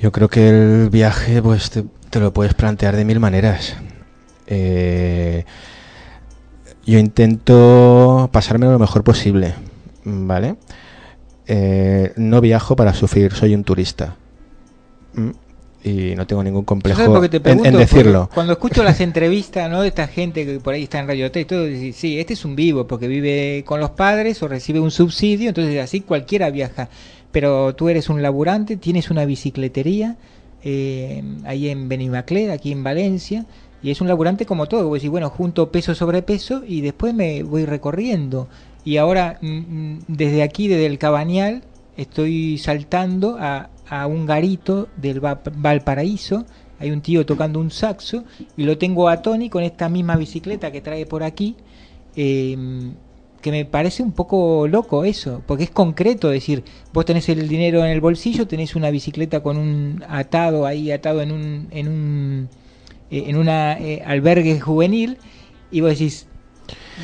[0.00, 3.76] Yo creo que el viaje, pues te, te lo puedes plantear de mil maneras.
[4.48, 5.44] Eh,
[6.86, 9.54] yo intento pasarme lo mejor posible,
[10.04, 10.56] ¿vale?
[11.46, 14.16] Eh, no viajo para sufrir, soy un turista.
[15.14, 15.30] Mm,
[15.84, 18.28] y no tengo ningún complejo en, decirlo.
[18.34, 19.82] Cuando escucho las entrevistas ¿no?
[19.82, 22.44] de esta gente que por ahí está en Radio T, todo dice, sí, este es
[22.44, 26.88] un vivo porque vive con los padres o recibe un subsidio, entonces así cualquiera viaja.
[27.30, 30.16] Pero tú eres un laburante, tienes una bicicletería
[30.64, 33.46] eh, ahí en Benimaclet, aquí en Valencia,
[33.82, 36.80] y es un laburante como todo, voy a decir, bueno, junto peso sobre peso y
[36.80, 38.48] después me voy recorriendo.
[38.84, 41.62] Y ahora, mm, mm, desde aquí, desde el Cabañal,
[41.96, 46.46] estoy saltando a, a un garito del Valparaíso.
[46.78, 48.24] Hay un tío tocando un saxo
[48.56, 51.56] y lo tengo a Tony con esta misma bicicleta que trae por aquí,
[52.14, 52.94] em,
[53.40, 57.84] que me parece un poco loco eso, porque es concreto decir, vos tenés el dinero
[57.84, 62.48] en el bolsillo, tenés una bicicleta con un atado ahí, atado en un, en un,
[62.48, 62.65] eh,
[63.10, 65.18] en una eh, albergue juvenil,
[65.70, 66.26] y vos decís,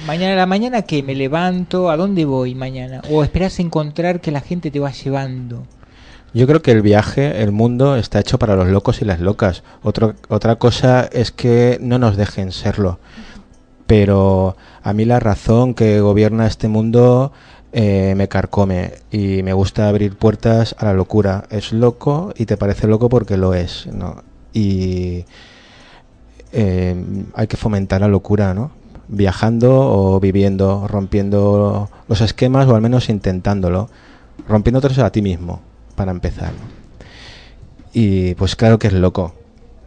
[0.06, 3.02] mañana a la mañana que me levanto, ¿a dónde voy mañana?
[3.10, 5.66] O esperás encontrar que la gente te va llevando.
[6.34, 9.62] Yo creo que el viaje, el mundo, está hecho para los locos y las locas.
[9.82, 12.98] otra cosa es que no nos dejen serlo.
[13.86, 17.32] Pero a mí la razón que gobierna este mundo
[17.74, 21.44] eh, me carcome y me gusta abrir puertas a la locura.
[21.50, 24.22] Es loco y te parece loco porque lo es, ¿no?
[24.52, 25.24] Y
[26.52, 26.94] eh,
[27.34, 28.70] hay que fomentar la locura, ¿no?
[29.08, 33.88] Viajando o viviendo, rompiendo los esquemas o al menos intentándolo,
[34.48, 35.60] rompiendo otros a ti mismo,
[35.94, 36.52] para empezar.
[37.92, 39.34] Y pues claro que es loco.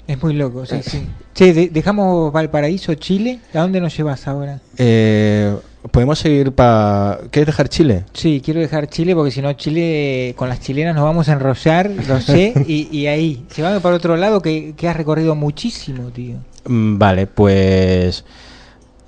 [0.08, 1.08] Es muy loco, sí, sí.
[1.34, 3.40] Che, dejamos Valparaíso, Chile.
[3.54, 4.60] ¿A dónde nos llevas ahora?
[4.78, 5.56] Eh,
[5.92, 7.20] Podemos seguir para...
[7.30, 8.06] ¿Quieres dejar Chile?
[8.14, 11.92] Sí, quiero dejar Chile porque si no Chile, con las chilenas nos vamos a enrollar,
[12.08, 16.38] lo sé, y, ahí, llevame para otro lado que, que has recorrido muchísimo, tío.
[16.66, 18.26] Mm, vale, pues...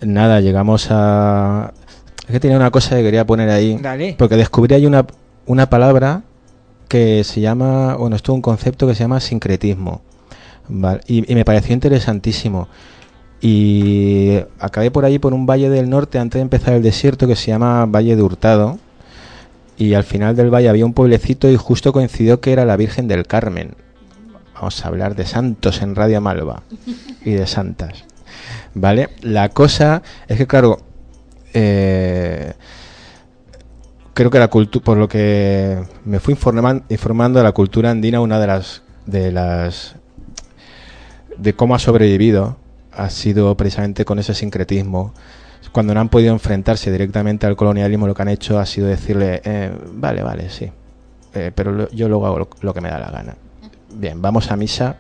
[0.01, 1.73] Nada, llegamos a...
[2.25, 3.77] Es que tenía una cosa que quería poner ahí.
[3.81, 4.15] Dale.
[4.17, 5.05] Porque descubrí ahí una,
[5.45, 6.23] una palabra
[6.87, 7.95] que se llama...
[7.95, 10.01] Bueno, esto es un concepto que se llama sincretismo
[11.07, 12.67] y, me pareció interesantísimo.
[13.39, 17.35] Y acabé por ahí por un valle del norte antes de empezar el desierto que
[17.35, 18.79] se llama Valle de Hurtado.
[19.77, 23.07] Y al final del valle había un pueblecito y justo coincidió que era la Virgen
[23.07, 23.75] del Carmen.
[24.59, 26.63] Vamos a hablar de santos en Radio Malva
[27.23, 28.05] y de santas.
[28.73, 29.09] ¿Vale?
[29.21, 30.79] La cosa es que, claro,
[31.53, 32.53] eh,
[34.13, 38.39] creo que la cultura, por lo que me fui informando de la cultura andina, una
[38.39, 39.95] de las, de las
[41.37, 42.57] de cómo ha sobrevivido
[42.91, 45.13] ha sido precisamente con ese sincretismo.
[45.71, 49.41] Cuando no han podido enfrentarse directamente al colonialismo, lo que han hecho ha sido decirle,
[49.43, 50.71] eh, vale, vale, sí,
[51.35, 53.35] eh, pero yo luego hago lo, que me da la gana.
[53.97, 54.97] Bien, vamos a misa,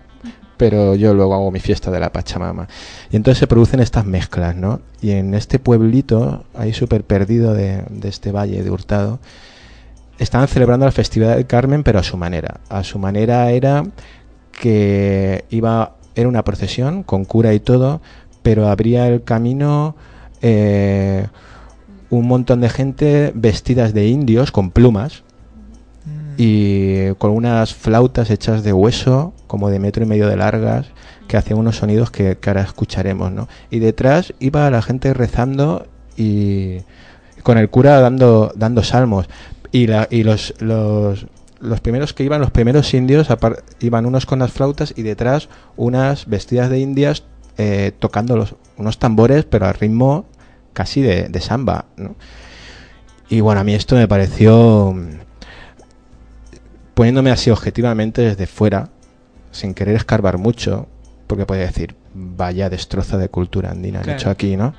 [0.57, 2.67] pero yo luego hago mi fiesta de la Pachamama.
[3.11, 4.81] Y entonces se producen estas mezclas, ¿no?
[5.01, 9.19] Y en este pueblito, ahí súper perdido de, este valle de Hurtado,
[10.17, 12.59] estaban celebrando la festividad del Carmen, pero a su manera.
[12.69, 13.83] A su manera era
[14.51, 18.01] que iba era una procesión con cura y todo,
[18.41, 19.95] pero abría el camino
[20.41, 21.27] eh,
[22.09, 25.23] un montón de gente vestidas de indios con plumas.
[26.37, 30.87] Y con unas flautas hechas de hueso, como de metro y medio de largas,
[31.27, 33.47] que hacían unos sonidos que, ahora escucharemos, ¿no?
[33.69, 36.77] Y detrás iba la gente rezando y
[37.43, 39.27] con el cura dando, dando salmos.
[39.71, 41.27] Y, la, y los, los,
[41.59, 43.27] los primeros que iban, los primeros indios,
[43.79, 47.23] iban unos con las flautas y detrás unas vestidas de indias
[47.57, 50.25] eh, tocando los, unos tambores, pero al ritmo
[50.73, 51.85] casi de, samba.
[53.29, 54.95] Y bueno, a mí esto me pareció,
[56.97, 58.89] poniéndome así objetivamente desde fuera,
[59.51, 60.87] sin querer escarbar mucho,
[61.27, 64.73] porque podía decir, vaya destroza de cultura andina han hecho aquí, ¿no?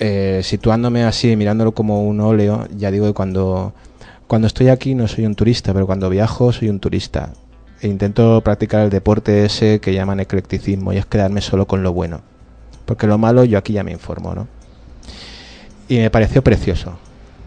[0.00, 3.74] Eh, situándome así, mirándolo como un óleo, ya digo que cuando
[4.26, 7.32] cuando estoy aquí no soy un turista, pero cuando viajo soy un turista.
[7.80, 11.92] E intento practicar el deporte ese que llaman eclecticismo y es quedarme solo con lo
[11.92, 12.22] bueno.
[12.86, 14.48] Porque lo malo yo aquí ya me informo, ¿no?
[15.86, 16.98] Y me pareció precioso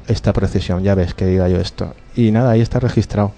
[0.07, 1.93] esta procesión, ya ves que diga yo esto.
[2.15, 3.33] Y nada, ahí está registrado.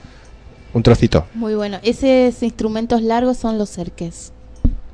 [0.73, 1.25] Un trocito.
[1.33, 1.79] Muy bueno.
[1.83, 4.31] Esos instrumentos largos son los cerques.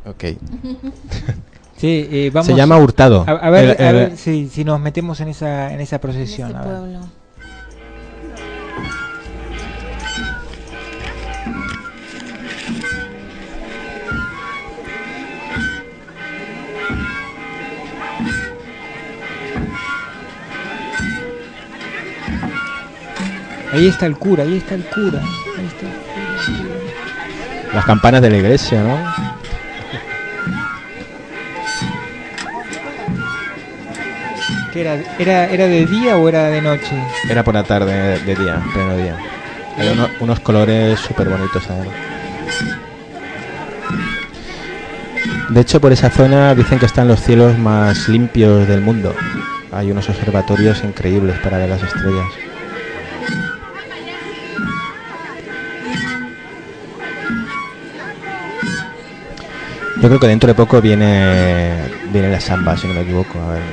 [0.05, 0.23] Ok.
[1.77, 2.47] sí, eh, vamos.
[2.47, 3.25] Se llama hurtado.
[3.27, 6.55] A, ver, si, nos metemos en esa, en esa procesión.
[23.73, 25.21] Ahí está el cura, ahí está el cura.
[27.75, 28.97] Las campanas de la iglesia, ¿no?
[34.71, 36.95] ¿Qué era, era, ¿Era de día o era de noche?
[37.29, 39.17] Era por la tarde, de día, pleno día.
[39.77, 39.89] Hay
[40.21, 41.91] unos colores súper bonitos ahora.
[45.49, 49.13] De hecho, por esa zona dicen que están los cielos más limpios del mundo.
[49.73, 52.44] Hay unos observatorios increíbles para ver las estrellas.
[60.05, 61.73] Yo creo que dentro de poco viene
[62.13, 63.39] viene la samba, si no me equivoco.
[63.39, 63.63] A ver,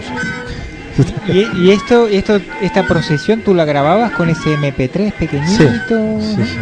[1.59, 5.59] ¿Y, esto, esto, esta procesión tú la grababas con ese MP3 pequeñito?
[5.59, 6.59] Sí, sí,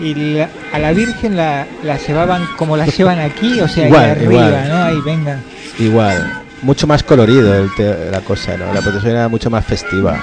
[0.00, 4.32] y a la Virgen la, la, llevaban como la llevan aquí, o sea, igual, arriba,
[4.32, 4.68] igual.
[4.68, 4.82] ¿no?
[4.82, 5.38] Ahí venga.
[5.78, 7.70] Igual, mucho más colorido el
[8.10, 8.74] la cosa, ¿no?
[8.74, 10.20] La procesión era mucho más festiva.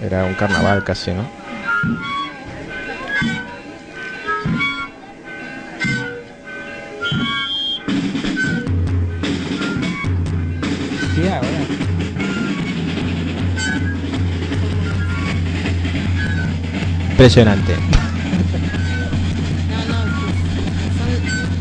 [0.00, 1.24] Era un carnaval casi, ¿no?
[11.14, 11.48] Sí, ahora.
[17.10, 17.74] Impresionante.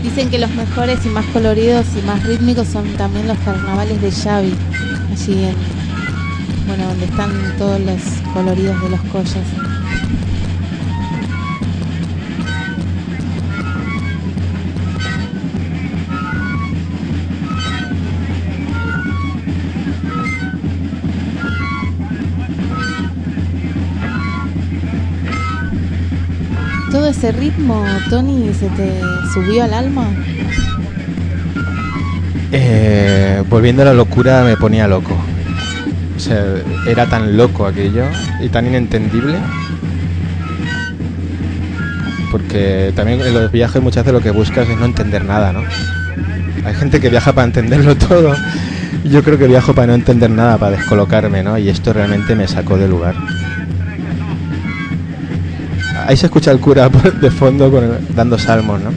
[0.04, 4.12] Dicen que los mejores y más coloridos y más rítmicos son también los carnavales de
[4.12, 4.54] Xavi,
[5.12, 5.56] allí en,
[6.68, 8.02] bueno, donde están todos los
[8.34, 9.48] coloridos de los collas.
[26.98, 29.00] todo ese ritmo, Tony, se te
[29.34, 30.08] subió al alma?
[32.52, 35.17] Eh, volviendo a la locura me ponía loco.
[36.18, 36.44] O sea,
[36.88, 38.04] era tan loco aquello
[38.42, 39.38] y tan inentendible.
[42.32, 45.62] Porque también en los viajes muchas veces lo que buscas es no entender nada, ¿no?
[46.66, 48.34] Hay gente que viaja para entenderlo todo.
[49.06, 51.58] Yo creo que viajo para no entender nada, para descolocarme, ¿no?
[51.58, 53.16] Y esto realmente me sacó de lugar.
[56.08, 56.90] Ahí se escucha el cura
[57.22, 57.72] de fondo
[58.16, 58.90] dando salmos, ¿no?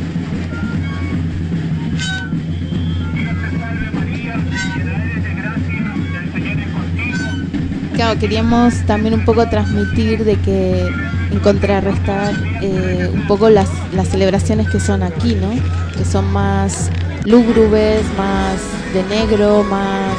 [8.01, 12.33] Claro, queríamos también un poco transmitir de que en contrarrestar
[12.63, 15.51] eh, un poco las, las celebraciones que son aquí, ¿no?
[15.99, 16.91] Que son más
[17.27, 18.59] lúgubres, más
[18.95, 20.17] de negro, más,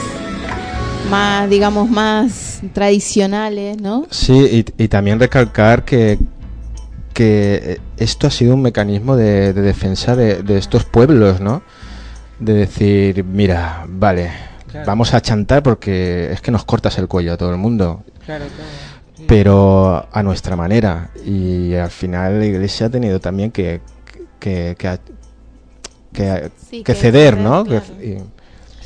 [1.09, 4.05] más digamos, más tradicionales, ¿no?
[4.11, 6.19] Sí, y, también recalcar que,
[7.15, 11.63] que esto ha sido un mecanismo de, de defensa de, de, estos pueblos, ¿no?
[12.37, 14.87] De decir, mira, vale, claro.
[14.87, 18.03] vamos a chantar porque es que nos cortas el cuello a todo el mundo.
[18.25, 18.69] Claro, claro.
[19.15, 19.25] Sí.
[19.27, 21.11] Pero a nuestra manera.
[21.25, 23.81] Y al final la iglesia ha tenido también que,
[24.39, 24.99] que, que,
[26.13, 27.65] que, sí, que ceder, ¿no?
[28.01, 28.17] Y,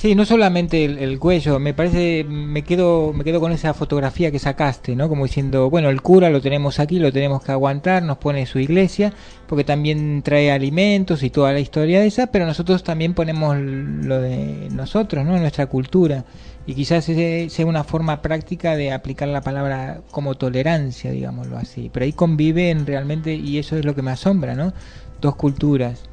[0.05, 4.29] Sí, no solamente el, el, cuello, me parece, me quedo, me quedo con esa fotografía
[4.29, 5.09] que sacaste, ¿no?
[5.09, 8.59] Como diciendo, bueno, el cura lo tenemos aquí, lo tenemos que aguantar, nos pone su
[8.59, 9.13] iglesia,
[9.47, 14.21] porque también trae alimentos y toda la historia de esa, pero nosotros también ponemos lo
[14.21, 15.39] de nosotros, ¿no?
[15.39, 16.23] Nuestra cultura.
[16.67, 21.89] Y quizás sea una forma práctica de aplicar la palabra como tolerancia, digámoslo así.
[21.91, 24.71] Pero ahí conviven realmente, y eso es lo que me asombra, ¿no?
[25.19, 26.03] Dos culturas.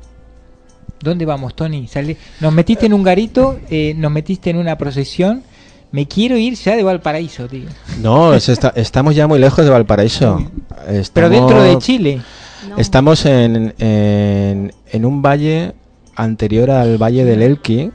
[1.03, 1.89] ¿Dónde vamos, Tony?
[1.89, 2.17] Salí.
[2.41, 5.43] Nos metiste en un garito, eh, nos metiste en una procesión.
[5.91, 7.69] Me quiero ir ya de Valparaíso, tío.
[8.01, 8.33] No,
[8.77, 10.39] estamos ya muy lejos de Valparaíso.
[10.87, 12.23] Estamos, Pero dentro de Chile.
[12.69, 12.77] No.
[12.79, 15.75] Estamos en, en, en, un valle
[16.15, 17.91] anterior al valle del Elqui,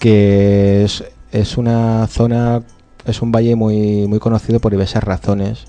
[0.00, 2.62] que es, es una zona,
[3.06, 5.64] es un valle muy, muy conocido por diversas razones,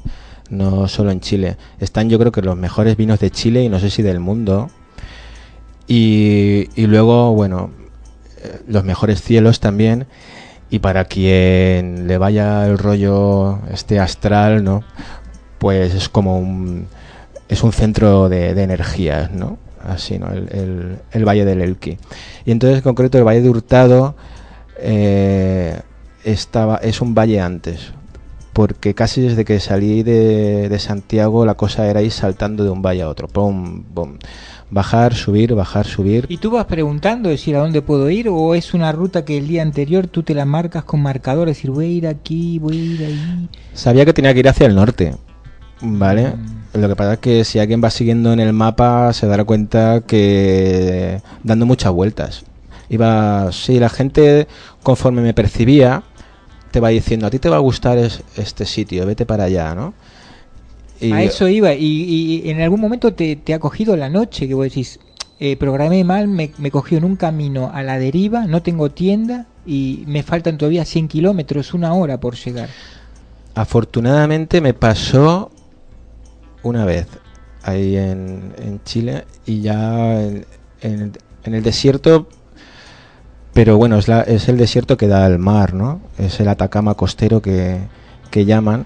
[0.49, 1.57] no solo en Chile.
[1.79, 4.69] Están yo creo que los mejores vinos de Chile y no sé si del mundo.
[5.87, 7.71] Y, luego, bueno,
[8.43, 10.07] eh, los mejores cielos también.
[10.69, 14.83] Y para quien le vaya el rollo este astral, ¿no?
[15.59, 16.87] Pues es como un
[17.49, 19.57] es un centro de, energías, ¿no?
[19.81, 20.31] Así, ¿no?
[20.31, 21.97] El, el, el, Valle del Elqui.
[22.45, 24.15] Y entonces, en concreto, el Valle de Hurtado
[24.79, 25.79] eh,
[26.23, 27.93] estaba, es un valle antes,
[28.53, 32.81] porque casi desde que salí de, de, Santiago la cosa era ir saltando de un
[32.81, 33.27] valle a otro.
[33.27, 34.17] Pum, pum
[34.69, 36.25] bajar, subir, bajar, subir.
[36.29, 38.29] ¿Y tú vas preguntando, decir, a dónde puedo ir?
[38.29, 41.71] ¿O es una ruta que el día anterior tú te la marcas con marcadores, decir,
[41.71, 43.49] voy a ir aquí, voy a ir ahí?
[43.73, 45.15] Sabía que tenía que ir hacia el norte,
[45.81, 46.29] ¿vale?
[46.29, 46.81] Mm.
[46.81, 50.01] Lo que pasa es que si alguien va siguiendo en el mapa se dará cuenta
[50.05, 52.43] que dando muchas vueltas.
[52.89, 54.47] Iba, sí, la gente
[54.83, 56.03] conforme me percibía
[56.71, 59.73] te va diciendo, a ti te va a gustar es, este sitio, vete para allá,
[59.73, 59.93] ¿no?
[60.99, 64.47] Y a eso iba, y, y, en algún momento te, te, ha cogido la noche,
[64.47, 64.99] que vos decís,
[65.39, 69.45] eh, programé mal, me, me, cogió en un camino a la deriva, no tengo tienda
[69.65, 72.69] y me faltan todavía 100 kilómetros, una hora por llegar.
[73.53, 75.51] Afortunadamente me pasó
[76.63, 77.07] una vez
[77.63, 80.45] ahí en, en Chile y ya en,
[80.81, 81.11] en,
[81.43, 82.27] en, el desierto,
[83.53, 86.01] pero bueno, es, la, es el desierto que da al mar, ¿no?
[86.17, 87.79] Es el Atacama costero que,
[88.31, 88.85] que llaman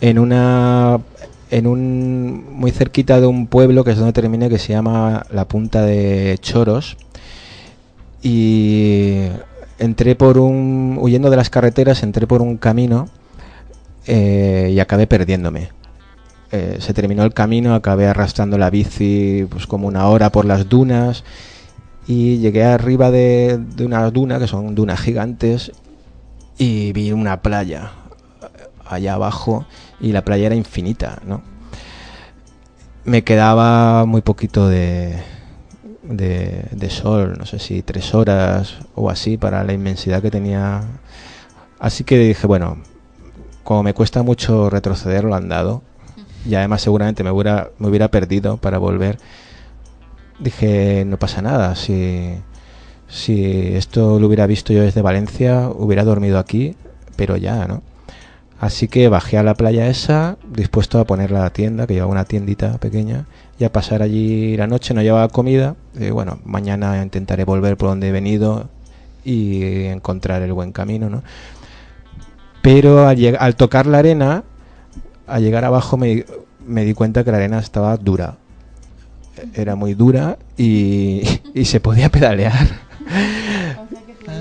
[0.00, 1.00] en una
[1.50, 5.46] en un muy cerquita de un pueblo que es donde terminé que se llama la
[5.46, 6.96] punta de Choros.
[8.22, 9.26] Y
[9.78, 13.08] entré por un huyendo de las carreteras entré por un camino
[14.06, 15.70] eh, y acabé perdiéndome.
[16.52, 20.68] Eh, se terminó el camino, acabé arrastrando la bici pues como una hora por las
[20.68, 21.24] dunas
[22.06, 25.72] y llegué arriba de, de una duna, que son dunas gigantes,
[26.56, 27.90] y vi una playa
[28.88, 29.66] allá abajo
[30.00, 31.42] y la playa era infinita, ¿no?
[33.04, 35.16] Me quedaba muy poquito de,
[36.02, 40.82] de, de, sol, no sé si tres horas o así para la inmensidad que tenía.
[41.78, 42.78] Así que dije, bueno,
[43.62, 45.82] como me cuesta mucho retroceder lo andado,
[46.44, 49.18] y además seguramente me hubiera, me hubiera perdido para volver,
[50.38, 52.34] dije, no pasa nada, si,
[53.08, 56.76] si esto lo hubiera visto yo desde Valencia, hubiera dormido aquí,
[57.16, 57.82] pero ya, ¿no?
[58.58, 62.24] Así que bajé a la playa esa, dispuesto a poner la tienda, que llevaba una
[62.24, 63.26] tiendita pequeña,
[63.58, 67.90] y a pasar allí la noche, no llevaba comida, y bueno, mañana intentaré volver por
[67.90, 68.68] donde he venido
[69.24, 71.22] y encontrar el buen camino, ¿no?
[72.62, 74.44] Pero al, al tocar la arena,
[75.26, 76.24] al llegar abajo me,
[76.66, 78.36] me di cuenta que la arena estaba dura.
[79.54, 81.22] Era muy dura y,
[81.54, 82.66] y se podía pedalear.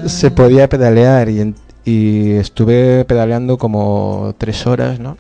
[0.07, 1.53] se podía pedalear y,
[1.86, 5.17] y, estuve pedaleando como tres horas, ¿no?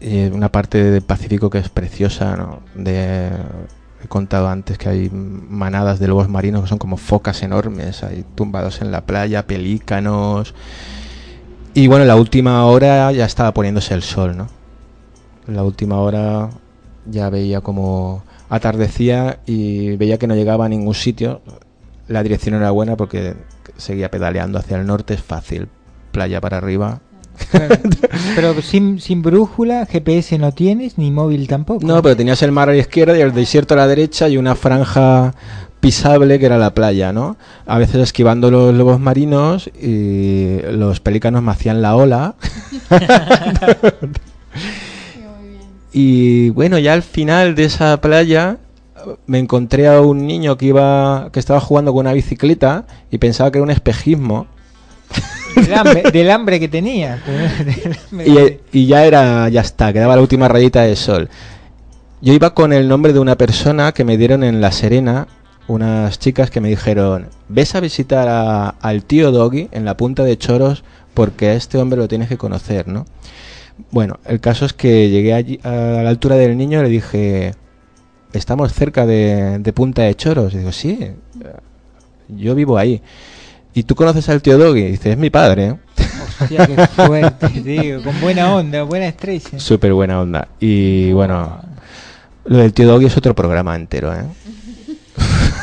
[0.00, 2.60] Y una parte del Pacífico que es preciosa, ¿no?
[2.74, 3.30] De,
[4.04, 8.24] he contado antes que hay manadas de lobos marinos que son como focas enormes, ahí
[8.34, 10.54] tumbados en la playa, pelícanos.
[11.74, 14.48] Y bueno, la última hora ya estaba poniéndose el sol, ¿no?
[15.46, 16.50] La última hora
[17.04, 21.40] ya veía como atardecía y veía que no llegaba a ningún sitio.
[22.08, 23.34] La dirección era buena porque
[23.76, 25.68] seguía pedaleando hacia el norte, es fácil.
[26.12, 27.00] Playa para arriba.
[27.50, 27.76] Claro.
[28.34, 31.86] Pero sin, sin brújula, GPS no tienes, ni móvil tampoco.
[31.86, 34.38] No, pero tenías el mar a la izquierda y el desierto a la derecha y
[34.38, 35.34] una franja
[35.80, 37.36] pisable que era la playa, ¿no?
[37.66, 42.34] A veces esquivando los lobos marinos y los pelícanos me hacían la ola.
[45.92, 48.56] y bueno, ya al final de esa playa
[49.26, 53.50] me encontré a un niño que iba que estaba jugando con una bicicleta y pensaba
[53.50, 54.46] que era un espejismo.
[55.54, 57.22] Del hambre, del hambre que tenía.
[58.12, 61.30] y, y, ya era, ya está, quedaba la última rayita de sol.
[62.20, 65.28] Yo iba con el nombre de una persona que me dieron en La Serena,
[65.66, 70.24] unas chicas que me dijeron, ves a visitar a, al tío Doggy en la punta
[70.24, 70.84] de Choros
[71.14, 73.06] porque a este hombre lo tienes que conocer, ¿no?
[73.90, 75.70] Bueno, el caso es que llegué allí a
[76.02, 77.54] la altura del niño y le dije,
[78.36, 80.54] estamos cerca de, de Punta de Choros.
[80.54, 81.12] Y digo, sí,
[82.28, 83.00] yo vivo ahí.
[83.74, 84.80] ¿Y tú conoces al tío Doggy?
[84.80, 85.66] Y dice, es mi padre.
[85.66, 85.76] ¿eh?
[86.40, 88.02] Hostia, qué fuerte, tío.
[88.02, 89.58] Con buena onda, buena estrella.
[89.58, 90.48] Súper buena onda.
[90.60, 91.60] Y bueno,
[92.46, 94.24] lo del tío Doggy es otro programa entero, ¿eh?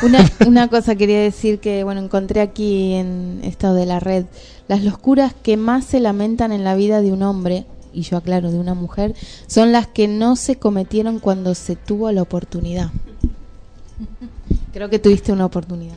[0.02, 4.26] Una, una cosa quería decir que, bueno, encontré aquí en estado de la red,
[4.68, 8.50] las locuras que más se lamentan en la vida de un hombre, y yo aclaro,
[8.50, 9.14] de una mujer,
[9.46, 12.90] son las que no se cometieron cuando se tuvo la oportunidad.
[14.72, 15.96] Creo que tuviste una oportunidad.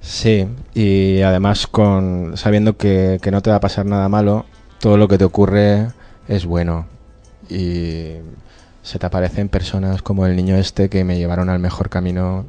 [0.00, 4.44] Sí, y además con sabiendo que, que, no te va a pasar nada malo,
[4.80, 5.92] todo lo que te ocurre
[6.28, 6.86] es bueno.
[7.48, 8.16] Y
[8.82, 12.46] se te aparecen personas como el niño este que me llevaron al mejor camino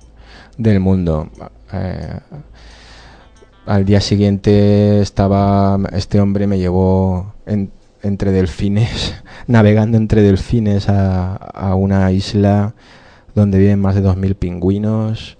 [0.57, 1.29] del mundo.
[1.71, 2.19] Eh,
[3.65, 7.71] al día siguiente estaba este hombre me llevó en,
[8.03, 9.15] entre delfines,
[9.47, 12.75] navegando entre delfines a, una isla
[13.33, 15.37] donde viven más de 2.000 pingüinos.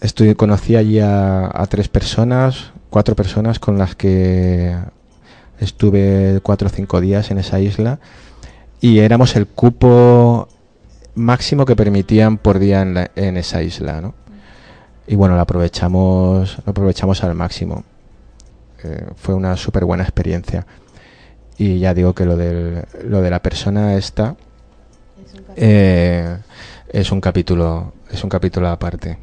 [0.00, 4.76] Estoy, conocí allí a, a, tres personas, cuatro personas con las que
[5.58, 7.98] estuve cuatro o cinco días en esa isla
[8.80, 10.48] y éramos el cupo
[11.14, 14.14] máximo que permitían por día en, la, esa isla, ¿no?
[15.06, 17.84] Y bueno, lo aprovechamos, lo aprovechamos al máximo.
[18.82, 20.66] Eh, fue una súper buena experiencia.
[21.58, 24.36] Y ya digo que lo, del, lo de la persona esta
[25.24, 26.38] es un, eh,
[26.88, 29.18] es un capítulo es un capítulo aparte.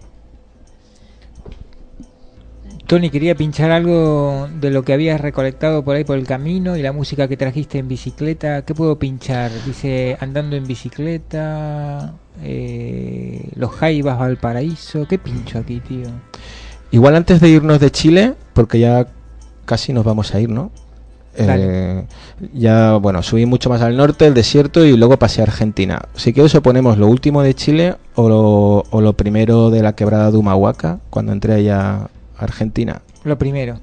[2.87, 6.81] Tony, quería pinchar algo de lo que habías recolectado por ahí por el camino y
[6.81, 8.63] la música que trajiste en bicicleta.
[8.63, 9.51] ¿Qué puedo pinchar?
[9.63, 15.07] Dice andando en bicicleta, eh, los Jaivas Valparaíso.
[15.07, 16.07] ¿Qué pincho aquí, tío?
[16.89, 19.05] Igual antes de irnos de Chile, porque ya
[19.65, 20.71] casi nos vamos a ir, ¿no?
[21.39, 22.03] Eh,
[22.53, 26.01] ya, bueno, subí mucho más al norte, el desierto y luego pasé a Argentina.
[26.15, 29.93] Si quieres, o ponemos lo último de Chile o lo, o lo primero de la
[29.93, 33.01] quebrada de Humahuaca cuando entré allá a Argentina.
[33.23, 33.79] Lo primero.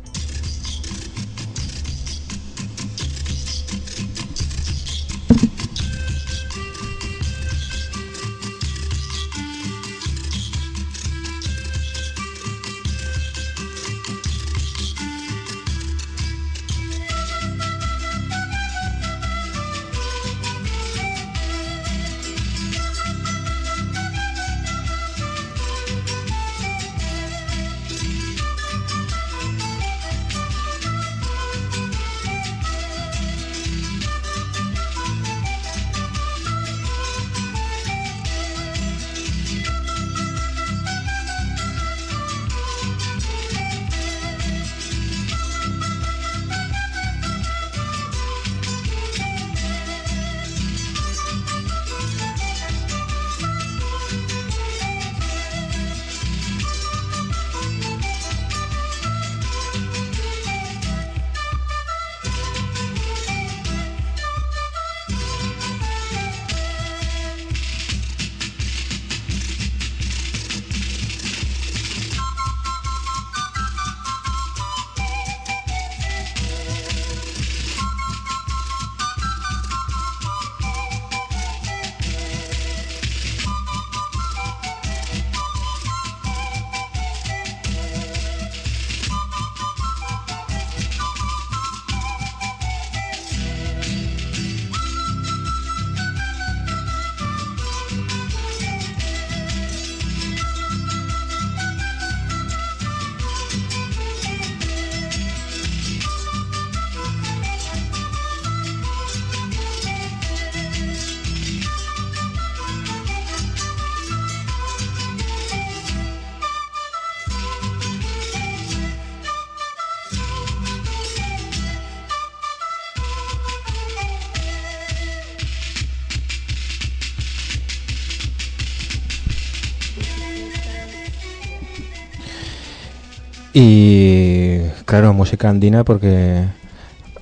[133.59, 136.44] Y claro, música andina porque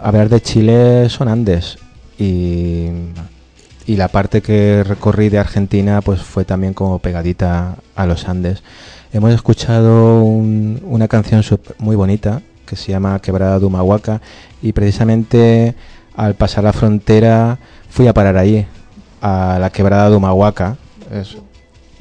[0.00, 1.78] hablar de Chile son Andes
[2.18, 2.88] y,
[3.86, 8.64] y la parte que recorrí de Argentina pues fue también como pegadita a los Andes.
[9.12, 11.44] Hemos escuchado una canción
[11.78, 14.20] muy bonita que se llama Quebrada de Humahuaca
[14.60, 15.76] y precisamente
[16.16, 18.66] al pasar la frontera fui a parar ahí,
[19.22, 20.78] a la Quebrada de Humahuaca,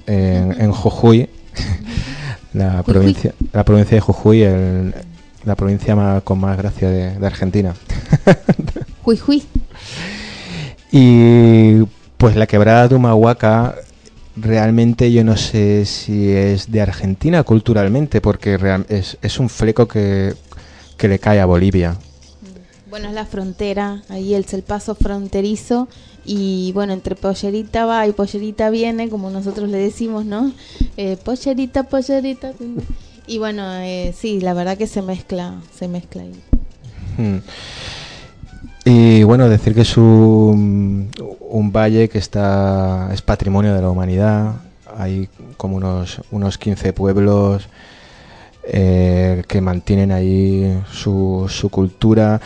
[0.07, 1.29] en, en Jujuy.
[2.54, 4.43] la provincia, la provincia de Jujuy,
[5.43, 7.74] la provincia con más gracia de, Argentina.
[9.01, 9.43] Jujuy.
[10.91, 11.82] y
[12.18, 13.76] pues la quebrada de Humahuaca
[14.36, 18.58] realmente yo no sé si es de Argentina culturalmente, porque
[18.89, 20.34] es, es un fleco que,
[20.97, 21.97] que le cae a Bolivia.
[22.89, 25.88] Bueno, es la frontera, ahí es el paso fronterizo
[26.26, 30.51] y bueno, entre pollerita va y pollerita viene, como nosotros le decimos, ¿no?
[30.97, 32.53] Eh, pollerita, pollerita.
[33.28, 36.34] Y bueno, eh, sí, la verdad que se mezcla, se mezcla ahí.
[37.17, 37.38] Hmm.
[38.86, 41.09] Y bueno, decir que es un,
[41.39, 44.55] un, valle que está es patrimonio de la humanidad.
[44.97, 47.69] Hay como unos, unos 15 pueblos
[48.65, 52.39] eh, que mantienen ahí su, su cultura,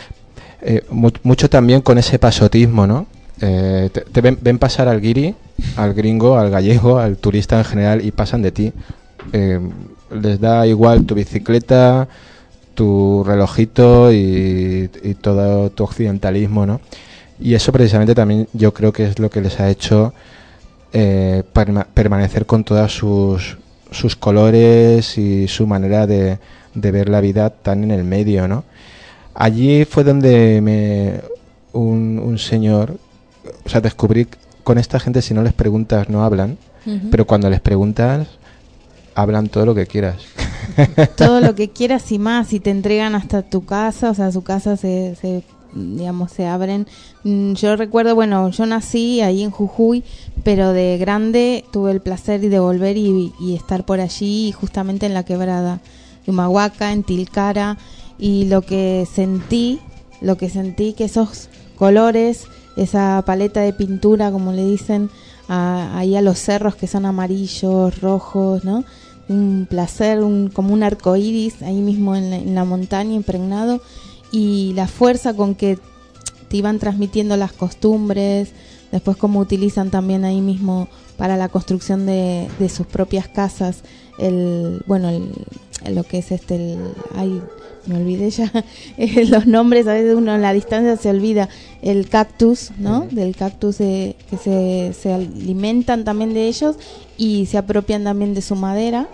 [0.60, 3.06] eh, mucho también con ese pasotismo, ¿no?
[3.40, 5.34] Eh, te, ven, pasar al guiri,
[5.76, 8.72] al gringo, al gallego, al turista en general y pasan de ti.
[9.32, 9.60] Eh,
[10.22, 12.08] les da igual tu bicicleta,
[12.74, 14.88] tu relojito y,
[15.20, 16.80] todo tu occidentalismo, ¿no?
[17.40, 20.12] Y eso precisamente también yo creo que es lo que les ha hecho
[20.90, 23.58] permanecer con todos sus,
[23.90, 26.38] sus colores y su manera de,
[26.74, 28.64] de ver la vida tan en el medio, ¿no?
[29.34, 31.20] Allí fue donde me
[31.72, 32.98] un, señor,
[33.64, 34.26] o sea, descubrí
[34.64, 36.58] con esta gente si no les preguntas no hablan,
[37.10, 38.28] pero cuando les preguntas
[39.14, 40.16] hablan todo lo que quieras.
[41.16, 44.42] Todo lo que quieras y más, y te entregan hasta tu casa, o sea, su
[44.42, 45.42] casa se, se
[45.74, 46.86] digamos, se abren.
[47.24, 50.04] Mm, yo recuerdo, bueno, yo nací ahí en Jujuy,
[50.44, 55.14] pero de grande tuve el placer de volver y, y estar por allí, justamente en
[55.14, 55.80] la quebrada
[56.24, 57.76] de Humahuaca, en Tilcara,
[58.18, 59.80] y lo que sentí,
[60.20, 62.46] lo que sentí que esos colores,
[62.78, 65.10] esa paleta de pintura, como le dicen,
[65.48, 68.84] ahí a los cerros que son amarillos, rojos, ¿no?
[69.28, 73.80] Un placer, un, como un arco iris ahí mismo en la, montaña impregnado
[74.32, 75.78] y la fuerza con que
[76.48, 78.50] te iban transmitiendo las costumbres,
[78.90, 83.82] después cómo utilizan también ahí mismo para la construcción de, de sus propias casas,
[84.18, 85.30] el, bueno, el,
[85.94, 87.42] lo que es este, el,
[87.88, 88.52] me olvidé ya
[88.98, 91.48] eh, los nombres, a veces uno en la distancia se olvida,
[91.82, 93.06] el cactus, ¿no?
[93.10, 96.76] Del cactus que se, se, alimentan también de ellos
[97.16, 99.08] y se apropian también de su madera.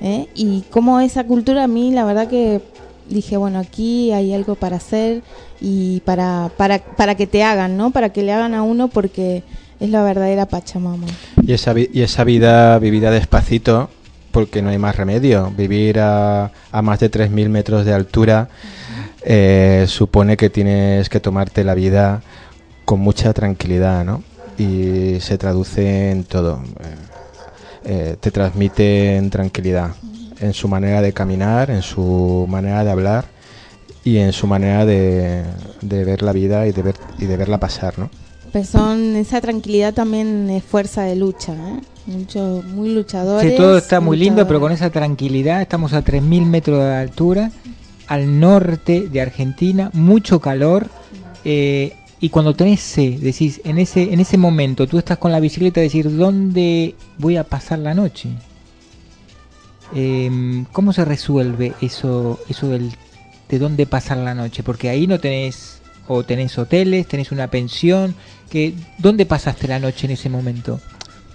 [0.00, 0.26] ¿eh?
[0.34, 2.60] Y como esa cultura a mí, la verdad que
[3.08, 5.22] dije, bueno, aquí hay algo para hacer
[5.60, 7.90] y para, para, para que te hagan, ¿no?
[7.90, 9.42] Para que le hagan a uno porque
[9.80, 11.06] es la verdadera Pachamama.
[11.42, 13.90] Y esa, y esa vida vivida despacito
[14.36, 15.50] porque no hay más remedio.
[15.56, 16.50] Vivir a,
[16.82, 18.50] más de 3.000 metros de altura
[19.22, 22.20] eh, supone que tienes que tomarte la vida
[22.84, 24.22] con mucha tranquilidad, ¿no?
[24.58, 26.60] Y se traduce en todo.
[26.80, 26.96] Eh,
[27.86, 29.92] eh, te transmite en tranquilidad,
[30.38, 33.24] en su manera de caminar, en su manera de hablar
[34.04, 35.44] y en su manera de,
[35.80, 38.10] de ver la vida y de, ver, y de verla pasar, ¿no?
[38.64, 41.80] Son, esa tranquilidad también es fuerza de lucha, ¿eh?
[42.06, 43.50] Mucho, muy luchadores.
[43.50, 47.50] Sí, todo está muy lindo, pero con esa tranquilidad estamos a 3.000 metros de altura,
[48.06, 50.88] al norte de Argentina, mucho calor.
[51.44, 55.40] Eh, y cuando tenés sed, decís, en ese, en ese momento tú estás con la
[55.40, 58.30] bicicleta, decir, ¿dónde voy a pasar la noche?
[59.94, 62.92] Em, ¿Cómo se resuelve eso, eso del,
[63.48, 64.62] de dónde pasar la noche?
[64.62, 68.14] Porque ahí no tenés, o tenés hoteles, tenés una pensión,
[68.50, 70.80] que, ¿dónde pasaste la noche en ese momento?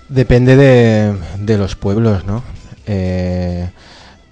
[0.10, 2.44] Depende de, los pueblos, ¿no?
[2.86, 3.70] Eh,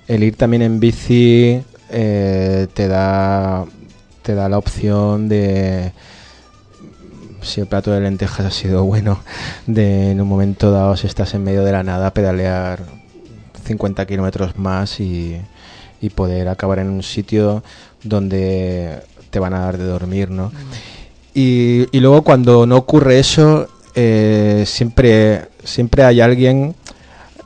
[0.07, 3.65] el ir también en bici eh, te da
[4.21, 5.91] te da la opción de
[7.41, 9.21] si el plato de lentejas ha sido bueno,
[9.65, 12.84] de en un momento dado si estás en medio de la nada pedalear
[13.65, 15.39] 50 kilómetros más y,
[16.01, 17.63] y poder acabar en un sitio
[18.03, 18.99] donde
[19.30, 20.47] te van a dar de dormir, ¿no?
[20.47, 20.98] Mm.
[21.41, 26.75] Y, luego cuando no ocurre eso, eh, siempre, siempre hay alguien,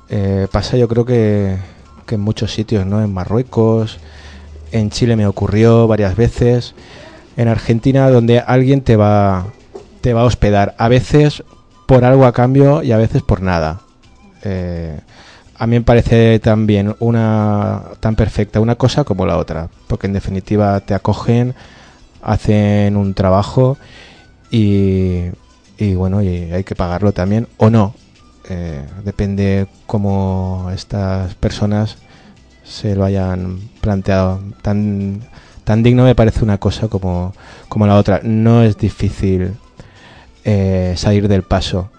[0.09, 1.57] eh, pasa yo creo que,
[2.09, 3.03] en muchos sitios, ¿no?
[3.03, 3.99] En Marruecos,
[4.71, 6.73] en Chile me ocurrió varias veces,
[7.37, 9.45] en Argentina donde alguien te va,
[10.01, 11.43] te va a hospedar, a veces
[11.85, 13.81] por algo a cambio y a veces por nada.
[14.43, 14.99] Eh,
[15.55, 20.13] a mí me parece también una tan perfecta una cosa como la otra, porque en
[20.13, 21.53] definitiva te acogen,
[22.23, 23.77] hacen un trabajo
[24.49, 25.25] y,
[25.77, 27.93] y bueno, y hay que pagarlo también o no.
[28.49, 31.97] Eh, depende cómo estas personas
[32.63, 34.41] se lo hayan planteado.
[34.61, 35.21] Tan,
[35.63, 37.33] tan digno me parece una cosa como,
[37.69, 38.21] como la otra.
[38.23, 39.53] No es difícil
[40.43, 41.89] eh, salir del paso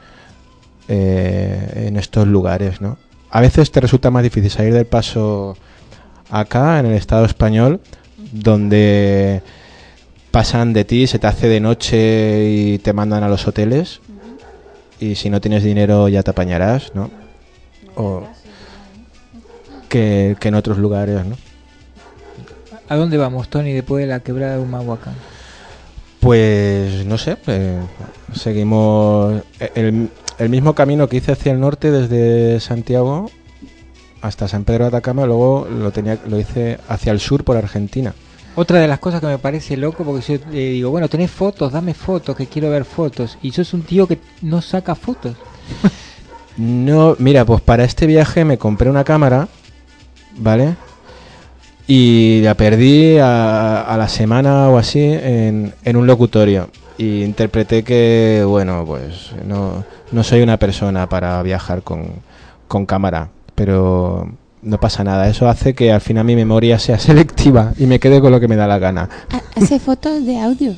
[0.88, 2.98] eh, en estos lugares, ¿no?
[3.30, 5.56] A veces te resulta más difícil salir del paso
[6.30, 7.80] acá, en el Estado español,
[8.32, 9.42] donde
[10.34, 14.00] pasan de ti, se te hace de noche y te mandan a los hoteles.
[14.98, 17.08] Y si no tienes dinero ya te apañarás, ¿no?
[17.94, 18.24] O
[19.88, 21.36] que, en otros lugares, ¿no?
[22.88, 25.14] ¿A dónde vamos, Tony, después de la quebrada de Humahuacán?
[26.18, 27.78] Pues no sé, eh,
[28.32, 29.40] seguimos
[29.76, 33.30] el, el, mismo camino que hice hacia el norte desde Santiago
[34.20, 38.14] hasta San Pedro de Atacama, luego lo tenía lo hice hacia el sur por Argentina.
[38.56, 41.72] Otra de las cosas que me parece loco, porque yo le digo, bueno, tenés fotos,
[41.72, 43.36] dame fotos, que quiero ver fotos.
[43.42, 45.34] Y sos un tío que no saca fotos.
[46.56, 49.48] no, mira, pues para este viaje me compré una cámara,
[50.36, 50.76] ¿vale?
[51.88, 56.70] Y la perdí a, la semana o así en, un locutorio.
[56.96, 63.30] Y interpreté que, bueno, pues no, no soy una persona para viajar con cámara.
[63.56, 64.28] Pero
[64.64, 65.28] no pasa nada.
[65.28, 68.48] Eso hace que al final mi memoria sea selectiva y me quede con lo que
[68.48, 69.08] me da la gana.
[69.56, 70.74] Hace fotos de audio.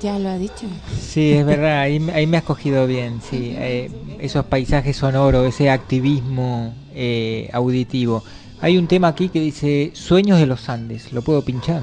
[0.00, 0.66] Ya lo ha dicho.
[1.00, 3.54] Sí, es verdad, ahí, me has cogido bien, sí.
[3.56, 8.24] Eh, esos paisajes sonoros, ese activismo eh, auditivo.
[8.60, 11.82] Hay un tema aquí que dice Sueños de los Andes, ¿lo puedo pinchar?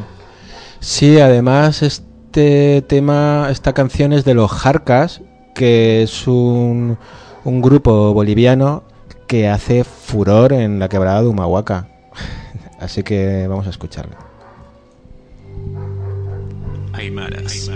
[0.82, 5.22] Sí, además este tema, esta canción es de los Jarcas,
[5.56, 6.98] que es un,
[7.46, 8.84] un grupo boliviano
[9.34, 11.88] que hace furor en la quebrada de Humahuaca.
[12.80, 14.16] Así que vamos a escucharlo.
[16.94, 17.68] Aymaras.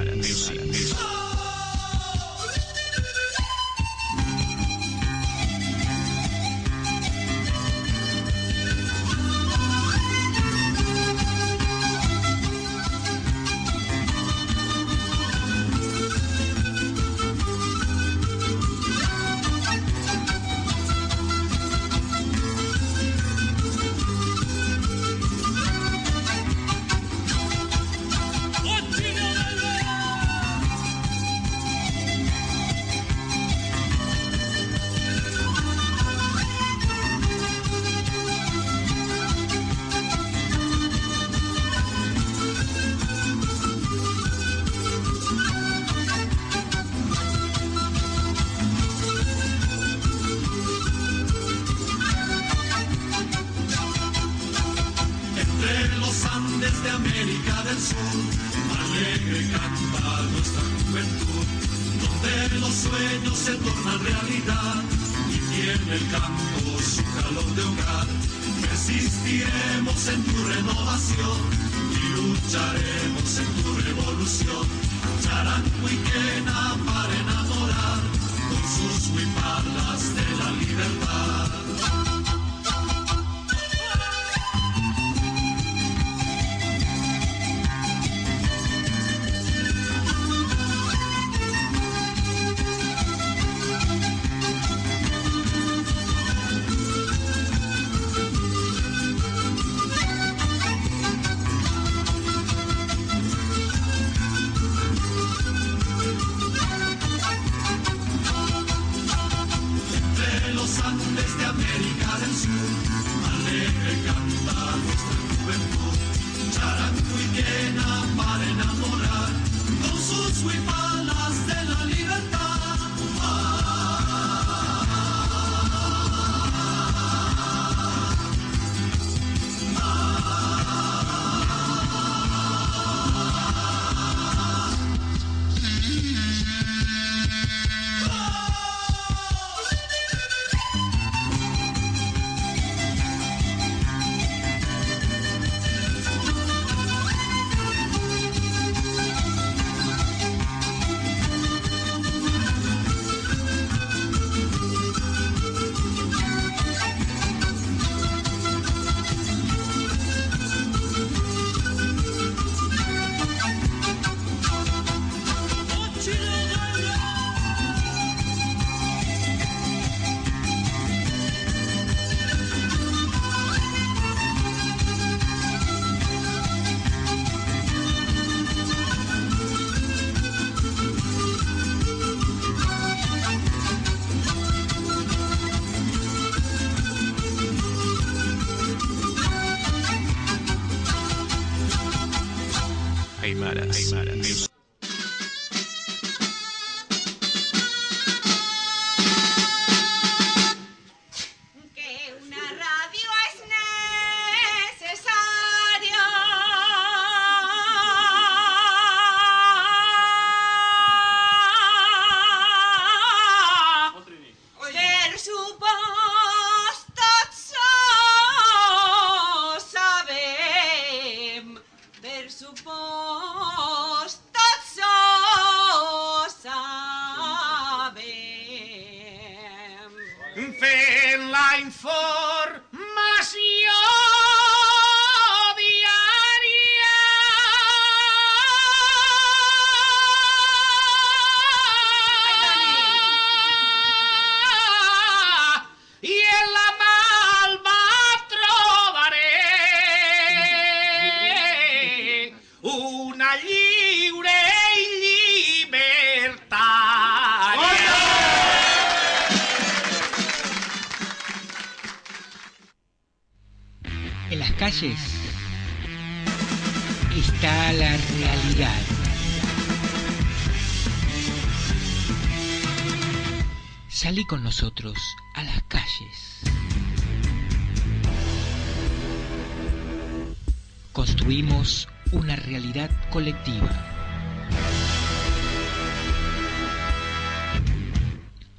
[281.37, 283.69] Construimos una realidad colectiva.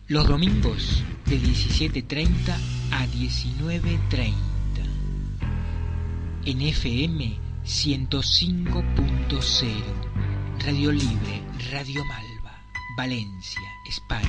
[0.07, 2.57] Los domingos de 17.30
[2.93, 4.33] a 19.30
[6.45, 9.83] en FM 105.0
[10.64, 12.62] Radio Libre, Radio Malva,
[12.97, 14.29] Valencia, España.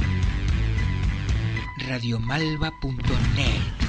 [1.88, 3.89] Radiomalva.net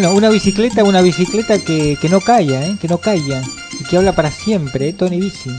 [0.00, 2.76] Bueno, una bicicleta, una bicicleta que, no calla, ¿eh?
[2.80, 3.42] que no calla
[3.80, 4.92] y que habla para siempre, ¿eh?
[4.92, 5.50] Tony Bici.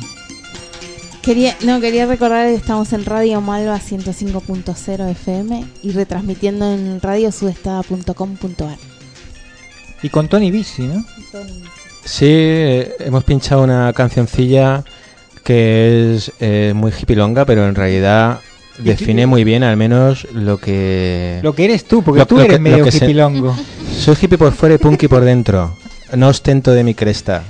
[1.21, 8.77] Quería, no, quería recordar que estamos en Radio Malva 105.0 FM y retransmitiendo en radiosudestada.com.ar.
[10.03, 11.03] Y con Tony Bici, ¿no?
[12.05, 14.85] Sí, eh, hemos pinchado una cancioncilla
[15.43, 18.39] que es eh, muy hipilonga, pero en realidad
[18.77, 21.41] define muy bien al menos lo que...
[21.43, 23.53] Lo que eres tú, porque tú eres medio hipilongo.
[23.99, 25.77] Soy hippie por fuera y punky por dentro.
[26.15, 27.43] No ostento de mi cresta.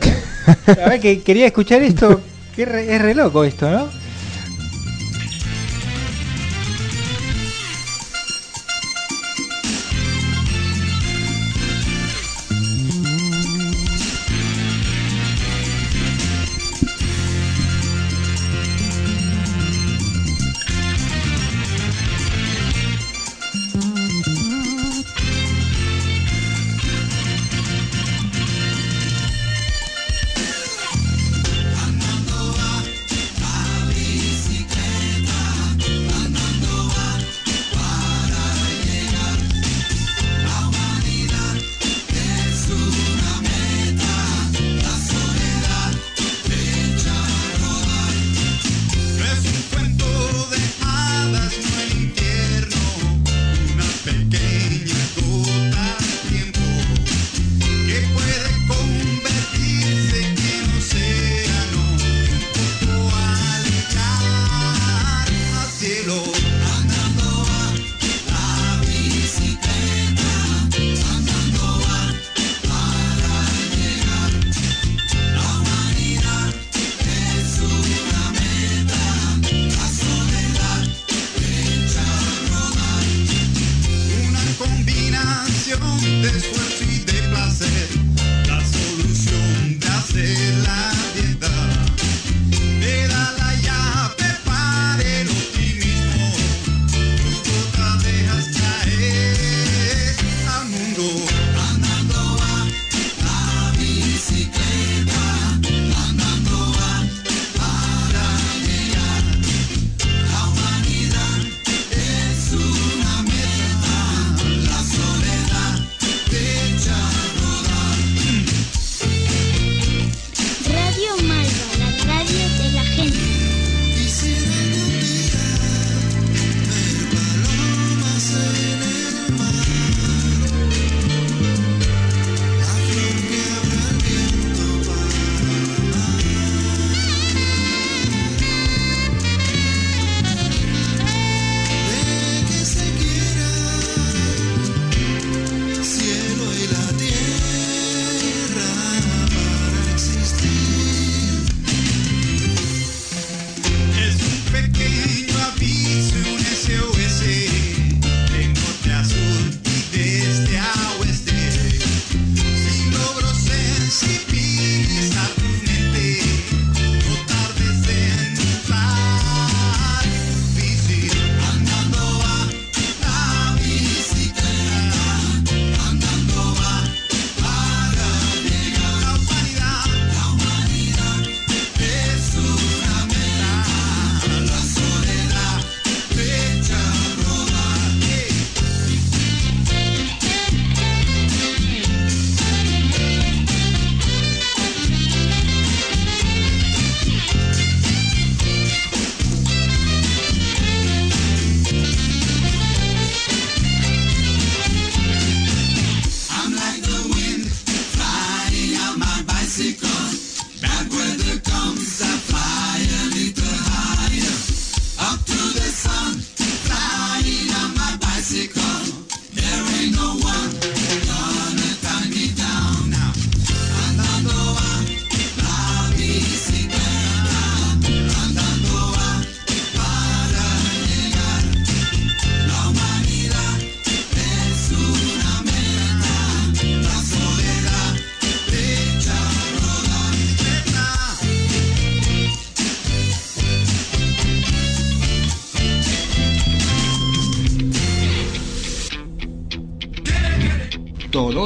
[0.84, 2.20] A ver, que quería escuchar esto.
[2.54, 3.88] Que es re loco esto, ¿no?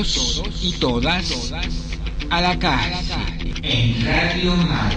[0.03, 1.53] Todos y todas
[2.31, 2.97] a la calle
[3.63, 4.97] en Radio Malva.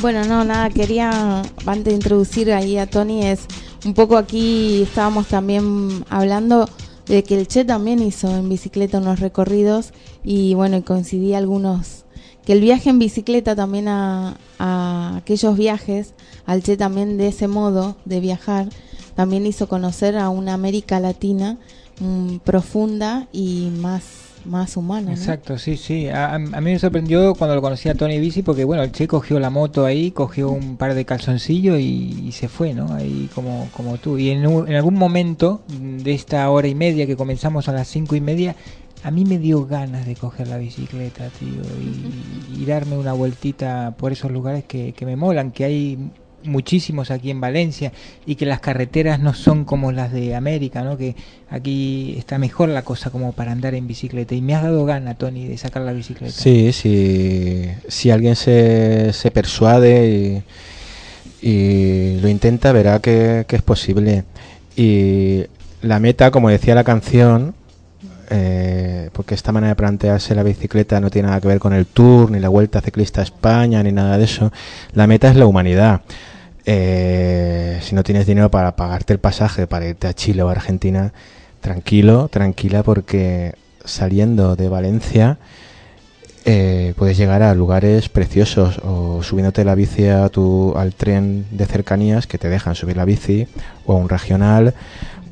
[0.00, 3.40] Bueno, no, nada, quería, antes de introducir ahí a Tony, es
[3.84, 6.66] un poco aquí estábamos también hablando
[7.04, 9.92] de que el Che también hizo en bicicleta unos recorridos
[10.24, 12.06] y bueno, coincidí algunos,
[12.46, 14.36] que el viaje en bicicleta también a
[15.18, 16.14] aquellos viajes,
[16.50, 18.68] al Che también de ese modo de viajar,
[19.14, 21.58] también hizo conocer a una América Latina
[22.00, 24.02] mm, profunda y más
[24.44, 25.12] más humana.
[25.12, 26.08] Exacto, sí, sí.
[26.08, 29.38] A, mí me sorprendió cuando lo conocí a Tony Bici porque, bueno, el Che cogió
[29.38, 32.94] la moto ahí, cogió un par de calzoncillos y, se fue, ¿no?
[32.94, 34.18] Ahí como, como tú.
[34.18, 34.44] Y en,
[34.74, 38.56] algún momento de esta hora y media que comenzamos a las cinco y media,
[39.04, 41.62] a mí me dio ganas de coger la bicicleta, tío,
[42.58, 46.10] y, darme una vueltita por esos lugares que, que me molan, que hay
[46.44, 47.92] muchísimos aquí en Valencia
[48.26, 50.96] y que las carreteras no son como las de América, ¿no?
[50.96, 51.14] Que
[51.50, 55.14] aquí está mejor la cosa como para andar en bicicleta y me has dado gana,
[55.14, 56.32] Tony, de sacar la bicicleta.
[56.32, 57.68] Sí, sí.
[57.88, 60.42] Si alguien se, se persuade
[61.42, 64.24] y, lo intenta, verá que, es posible.
[64.76, 65.44] Y
[65.82, 67.54] la meta, como decía la canción,
[68.30, 71.86] eh, porque esta manera de plantearse la bicicleta no tiene nada que ver con el
[71.86, 74.52] Tour, ni la Vuelta Ciclista a España, ni nada de eso.
[74.92, 76.02] La meta es la humanidad.
[76.64, 81.12] Eh, si no tienes dinero para pagarte el pasaje para irte a Chile o Argentina,
[81.60, 83.54] tranquilo, tranquila, porque
[83.84, 85.38] saliendo de Valencia
[86.44, 91.66] eh, puedes llegar a lugares preciosos o subiéndote la bici a tu, al tren de
[91.66, 93.46] cercanías que te dejan subir la bici
[93.84, 94.74] o a un regional,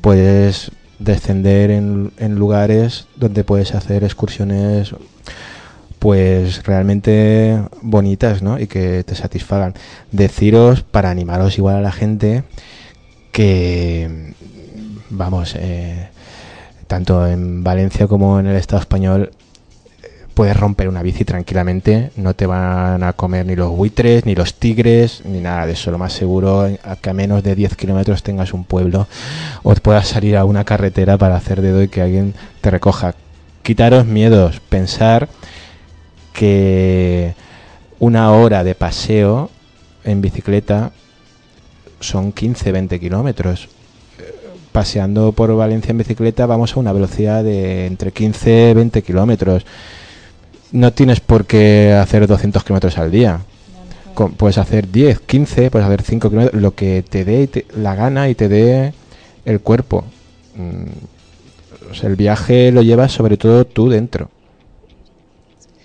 [0.01, 4.93] puedes descender en, lugares donde puedes hacer excursiones
[5.97, 8.59] pues realmente bonitas, ¿no?
[8.59, 9.73] Y que te satisfagan.
[10.11, 12.43] Deciros, para animaros igual a la gente,
[13.33, 14.33] que,
[15.09, 16.09] vamos, eh,
[16.87, 19.31] tanto en Valencia como en el Estado español,
[20.39, 24.53] puedes romper una bici tranquilamente, no te van a comer ni los buitres, ni los
[24.53, 25.91] tigres, ni nada de eso.
[25.91, 29.09] Lo más seguro a que a menos de 10 kilómetros tengas un pueblo
[29.63, 33.15] o puedas salir a una carretera para hacer dedo y que alguien te recoja.
[33.63, 35.27] Quitaros miedos, pensar
[36.31, 37.33] que
[37.99, 39.49] una hora de paseo
[40.05, 40.93] en bicicleta
[41.99, 43.67] son 15-20 kilómetros.
[44.71, 49.65] Paseando por Valencia en bicicleta vamos a una velocidad de entre 15 y 20 kilómetros.
[50.71, 53.41] No tienes por qué hacer 200 kilómetros al día.
[54.37, 58.35] puedes hacer 10, 15, puedes hacer 5 kilómetros, lo que te dé la gana y
[58.35, 58.93] te dé
[59.45, 60.03] el cuerpo.
[60.55, 64.29] Mm, el viaje lo llevas sobre todo tú dentro.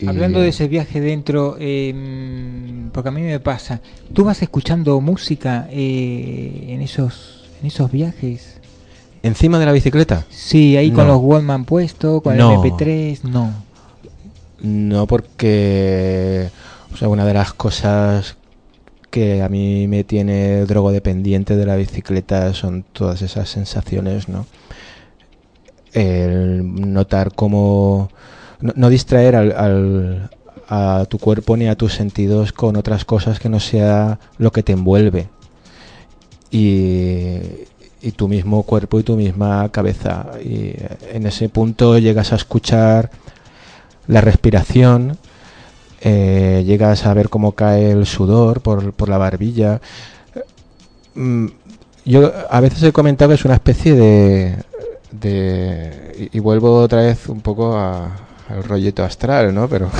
[0.06, 3.81] Hablando de ese viaje dentro, em, porque a mí me pasa,
[4.12, 8.61] ¿tú vas escuchando música eh, en esos en esos viajes?
[9.23, 10.27] ¿Encima de la bicicleta?
[10.28, 13.63] Sí, ahí con los Wallman puestos, con el MP3, no.
[14.64, 16.48] No, porque
[16.90, 18.36] o sea, una de las cosas
[19.10, 24.46] que a mí me tiene drogodependiente de la bicicleta son todas esas sensaciones, ¿no?
[25.92, 28.08] El notar cómo
[28.60, 30.30] no, distraer al,
[30.68, 34.62] a tu cuerpo ni a tus sentidos con otras cosas que no sea lo que
[34.62, 35.28] te envuelve.
[36.50, 37.36] Y,
[38.00, 40.30] y tu mismo cuerpo y tu misma cabeza.
[40.42, 40.74] Y
[41.12, 43.10] en ese punto llegas a escuchar
[44.06, 45.18] la respiración,
[46.01, 49.81] eh, llegas a ver cómo cae el sudor por, por la barbilla.
[51.14, 51.47] Mm,
[52.05, 54.56] yo a veces he comentado que es una especie de...
[55.10, 58.10] de y vuelvo otra vez un poco a,
[58.51, 59.68] el rollito astral, ¿no?
[59.68, 59.90] Pero,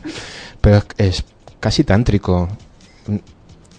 [0.60, 1.24] pero es
[1.60, 2.48] casi tántrico.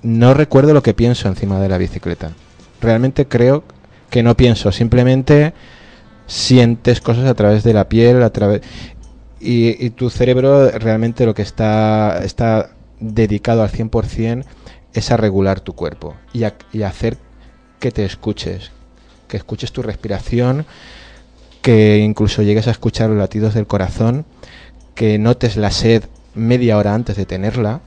[0.02, 2.32] No recuerdo lo que pienso encima de la bicicleta.
[2.82, 3.64] Realmente creo
[4.10, 5.54] que no pienso, simplemente
[6.26, 8.62] sientes cosas a través de la piel, a través
[9.40, 14.44] y, tu cerebro realmente lo que está está dedicado al 100%
[14.94, 17.18] es a regular tu cuerpo y a, y a hacer
[17.80, 18.72] que te escuches,
[19.28, 20.66] que escuches tu respiración,
[21.62, 24.26] que incluso llegues a escuchar los latidos del corazón,
[24.96, 26.04] que notes la sed
[26.36, 27.82] media hora antes de tenerla.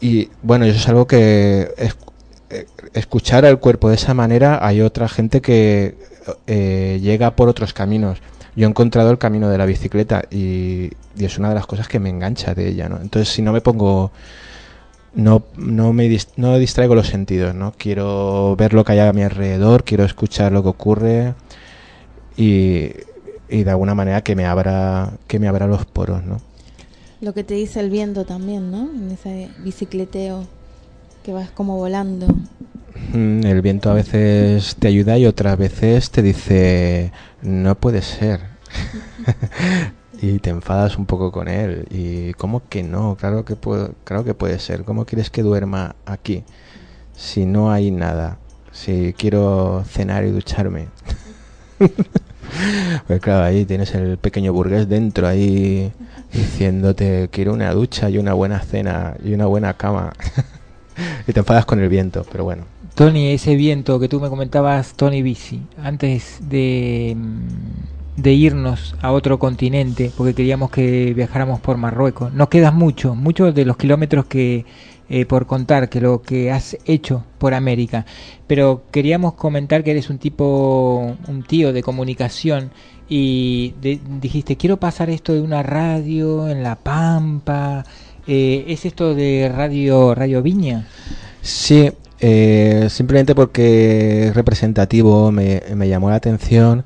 [0.00, 1.70] Y bueno, eso es algo que
[2.50, 5.96] eh, escuchar al cuerpo de esa manera, hay otra gente que
[6.46, 8.20] eh, llega por otros caminos.
[8.56, 11.98] Yo he encontrado el camino de la bicicleta y, es una de las cosas que
[11.98, 13.00] me engancha de ella, ¿no?
[13.00, 14.10] Entonces, si no me pongo
[15.14, 17.72] no, no me no distraigo los sentidos, ¿no?
[17.76, 21.34] Quiero ver lo que hay a mi alrededor, quiero escuchar lo que ocurre,
[22.36, 22.90] y,
[23.48, 26.40] de alguna manera que me abra que me abra los poros, ¿no?
[27.20, 28.90] Lo que te dice el viento también, ¿no?
[28.92, 30.44] En ese bicicleteo
[31.22, 32.26] que vas como volando.
[32.94, 37.12] Mm, el viento a veces te ayuda y otras veces te dice,
[37.42, 38.40] no puede ser.
[40.20, 41.86] y te enfadas un poco con él.
[41.90, 43.16] Y ¿cómo que no?
[43.16, 44.84] Claro que, puedo, claro que puede ser.
[44.84, 46.44] ¿Cómo quieres que duerma aquí?
[47.14, 48.38] Si no hay nada.
[48.72, 50.88] Si quiero cenar y ducharme.
[53.06, 55.92] pues claro, ahí tienes el pequeño burgués dentro ahí
[56.32, 60.12] diciéndote quiero una ducha y una buena cena y una buena cama.
[61.26, 62.73] y te enfadas con el viento, pero bueno.
[62.94, 67.16] Tony, ese viento que tú me comentabas, Tony Bici, antes de,
[68.16, 73.52] de irnos a otro continente, porque queríamos que viajáramos por Marruecos, nos quedas mucho, muchos
[73.52, 74.64] de los kilómetros que
[75.08, 78.06] eh, por contar, que lo que has hecho por América,
[78.46, 82.70] pero queríamos comentar que eres un tipo, un tío de comunicación
[83.08, 83.74] y
[84.20, 87.84] dijiste, quiero pasar esto de una radio en La Pampa,
[88.28, 90.86] eh, ¿es esto de Radio, radio Viña?
[91.42, 96.84] Sí, eh, simplemente porque es representativo, me, me, llamó la atención.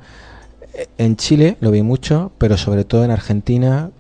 [0.97, 3.91] En Chile lo vi mucho, pero sobre todo en Argentina,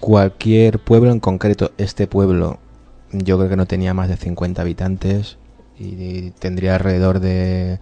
[0.00, 2.58] cualquier pueblo en concreto, este pueblo,
[3.12, 5.38] yo creo que no tenía más de 50 habitantes
[5.78, 7.80] y, tendría alrededor de,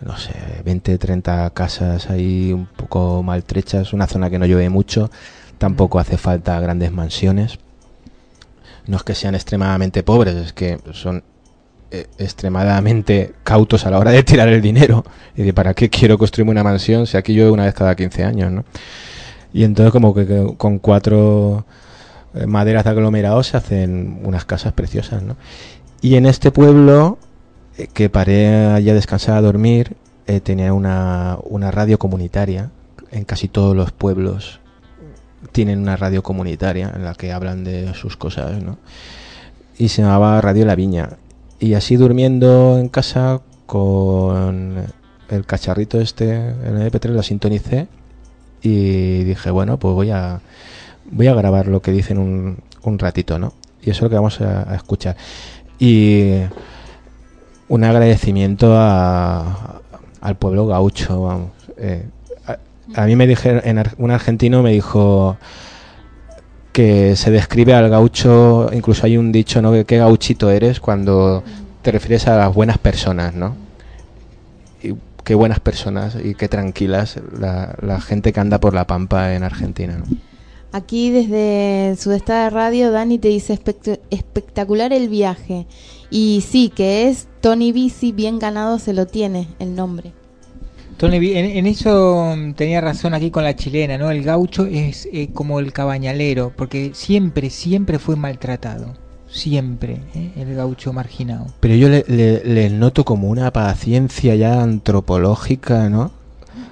[0.00, 0.32] no sé,
[0.64, 5.10] 20, 30 casas ahí un poco maltrechas, una zona que no llueve mucho,
[5.58, 7.58] tampoco hace falta grandes mansiones.
[8.86, 11.22] No es que sean extremadamente pobres, es que son
[11.90, 15.04] eh, extremadamente cautos a la hora de tirar el dinero.
[15.34, 18.24] Y de para qué quiero construirme una mansión si aquí llueve una vez cada 15
[18.24, 18.64] años, ¿no?
[19.54, 21.64] Y entonces como que, con cuatro
[22.34, 25.36] eh, maderas de aglomerado se hacen unas casas preciosas, ¿no?
[26.02, 27.18] Y en este pueblo,
[27.78, 29.96] eh, que paré allá a descansar a dormir,
[30.42, 32.70] tenía una, una radio comunitaria.
[33.10, 34.60] En casi todos los pueblos
[35.52, 38.76] tienen una radio comunitaria en la que hablan de sus cosas, ¿no?
[39.78, 41.16] Y se llamaba Radio La Viña
[41.60, 44.76] y así durmiendo en casa con
[45.28, 47.88] el cacharrito este en el MP3 la sintonicé
[48.62, 50.40] y dije, bueno, pues voy a
[51.10, 53.52] voy a grabar lo que dicen un, un ratito, ¿no?
[53.82, 55.16] Y eso es lo que vamos a, escuchar.
[55.78, 56.32] Y
[57.68, 59.80] un agradecimiento a,
[60.20, 61.50] al pueblo gaucho, vamos.
[61.76, 62.04] Eh,
[62.94, 65.36] a, mí me dijeron, en, un argentino me dijo,
[66.78, 69.84] que se describe al gaucho, incluso hay un dicho, ¿no?
[69.84, 71.42] ¿Qué gauchito eres cuando
[71.82, 73.56] te refieres a las buenas personas, ¿no?
[74.80, 74.94] Y
[75.24, 80.00] qué buenas personas y qué tranquilas la, gente que anda por la pampa en Argentina,
[80.70, 83.58] Aquí desde Sudesta de Radio, Dani te dice
[84.10, 85.66] espectacular el viaje.
[86.10, 90.12] Y sí, que es Tony Bici, bien ganado se lo tiene el nombre.
[90.98, 94.10] Tony, en, eso mm, tenía razón aquí con la chilena, ¿no?
[94.10, 98.94] El gaucho es eh, como el cabañalero, porque siempre, siempre fue maltratado.
[99.30, 100.32] Siempre, ¿eh?
[100.36, 101.46] el gaucho marginado.
[101.60, 106.10] Pero yo le, noto como una paciencia ya antropológica, ¿no?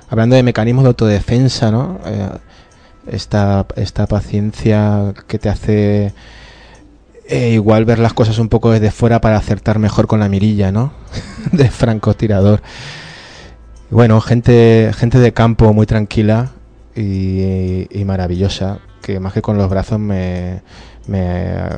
[0.09, 2.01] Hablando de mecanismos de autodefensa, ¿no?
[2.07, 2.29] Eh,
[3.07, 6.13] esta, esta paciencia que te hace
[7.29, 10.93] igual ver las cosas un poco desde fuera para acertar mejor con la mirilla, ¿no?
[11.53, 12.61] de francotirador.
[13.91, 16.51] Bueno, gente, gente de campo muy tranquila
[16.97, 20.63] y, maravillosa, que más que con los brazos me,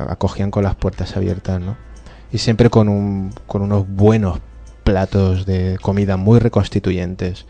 [0.07, 1.77] acogían con las puertas abiertas, ¿no?
[2.31, 4.39] Y siempre con, un, con unos buenos
[4.83, 7.45] platos de comida muy reconstituyentes,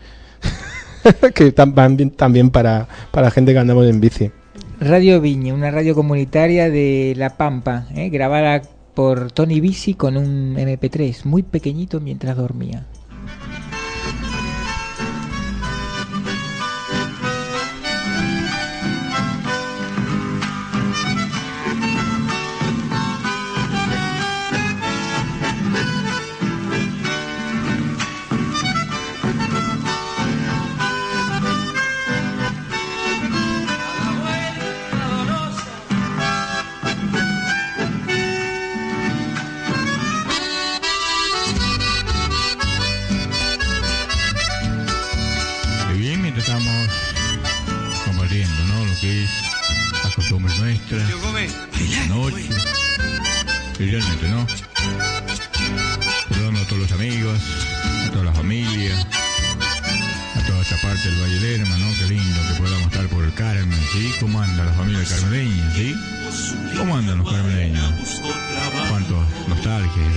[1.34, 4.30] que van bien también para, para gente que andamos en bici.
[4.78, 8.10] Radio Viña, una radio comunitaria de La Pampa, ¿eh?
[8.10, 8.60] grabada
[8.94, 12.86] por Tony Bici con un MP3 muy pequeñito mientras dormía.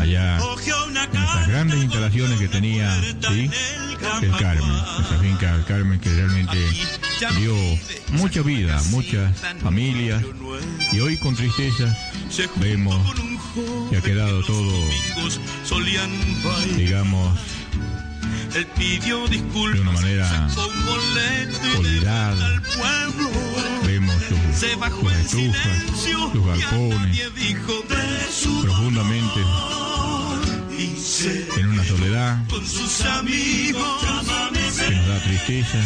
[0.00, 2.94] allá en esas grandes instalaciones que tenía
[3.28, 3.50] ¿sí?
[4.22, 6.58] el Carmen, esa finca del Carmen que realmente
[7.38, 7.54] dio
[8.12, 9.32] mucha vida, muchas
[9.62, 10.22] familias
[10.92, 11.96] y hoy con tristeza
[12.56, 12.96] vemos
[13.90, 14.72] que ha quedado todo,
[16.76, 17.38] digamos,
[18.54, 20.48] de una manera
[21.76, 22.62] olvidada.
[23.86, 25.82] Vemos sus, sus estufas,
[26.32, 27.20] sus galpones,
[28.62, 29.40] profundamente
[31.56, 32.54] en una soledad que
[34.90, 35.78] nos da tristeza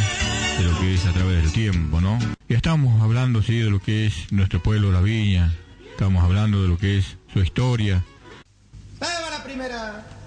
[0.58, 2.18] de lo que es a través del tiempo, ¿no?
[2.48, 5.52] Y estamos hablando, sí, de lo que es nuestro pueblo, la viña,
[5.90, 8.02] estamos hablando de lo que es su historia.
[9.00, 10.19] la primera!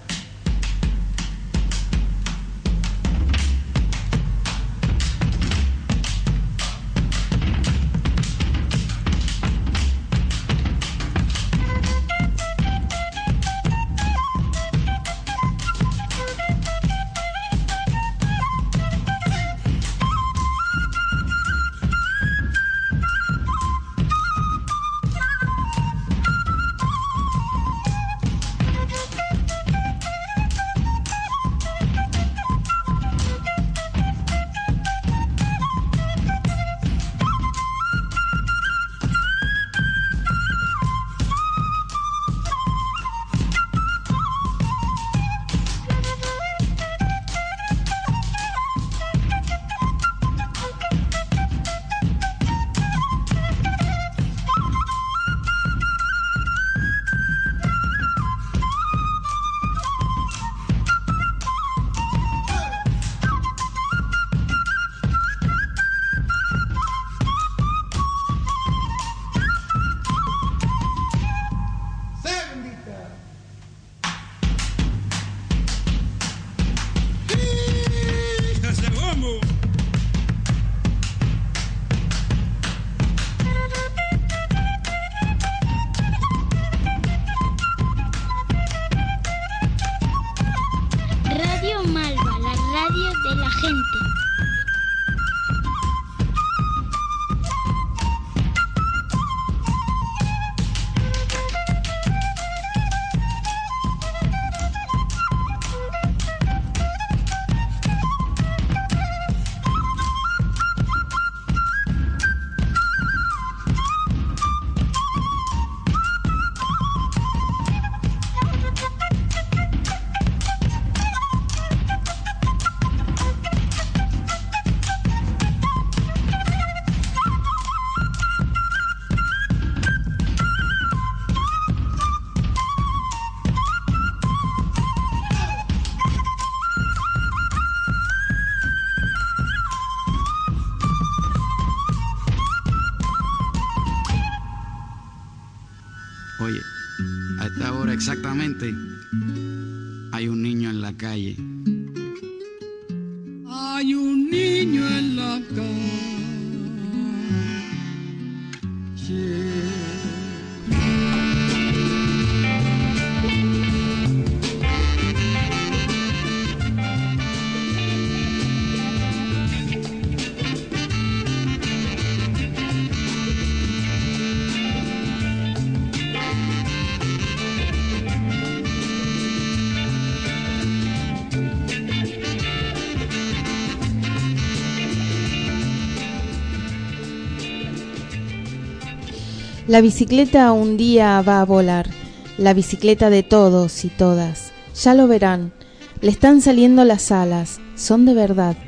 [189.66, 191.88] La bicicleta un día va a volar,
[192.36, 194.52] la bicicleta de todos y todas.
[194.74, 195.54] Ya lo verán,
[196.02, 198.58] le están saliendo las alas, son de verdad.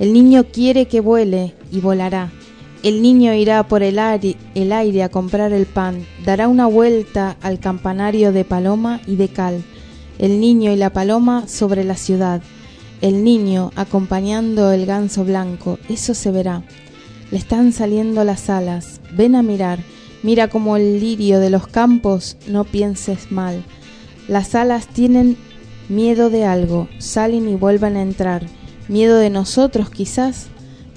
[0.00, 2.32] El niño quiere que vuele y volará.
[2.82, 7.36] El niño irá por el aire, el aire a comprar el pan, dará una vuelta
[7.42, 9.62] al campanario de paloma y de cal.
[10.18, 12.42] El niño y la paloma sobre la ciudad.
[13.00, 16.64] El niño acompañando el ganso blanco, eso se verá.
[17.30, 19.78] Le están saliendo las alas, ven a mirar
[20.22, 23.64] Mira como el lirio de los campos, no pienses mal.
[24.28, 25.36] Las alas tienen
[25.88, 28.46] miedo de algo, salen y vuelven a entrar.
[28.88, 30.48] Miedo de nosotros quizás.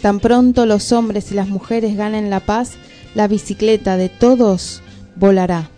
[0.01, 2.73] Tan pronto los hombres y las mujeres ganen la paz,
[3.15, 4.81] la bicicleta de todos
[5.15, 5.72] volará.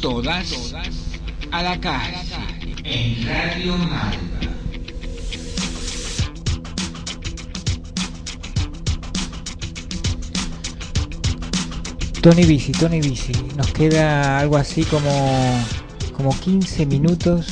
[0.00, 0.74] Todas
[1.52, 2.16] a la calle
[2.84, 4.16] en Radio Malva.
[12.22, 15.10] Tony Bici, Tony Bici, nos queda algo así como,
[16.16, 17.46] como 15 minutos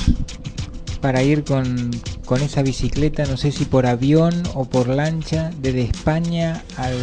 [1.01, 1.91] para ir con,
[2.25, 6.97] con esa bicicleta, no sé si por avión o por lancha, desde España al,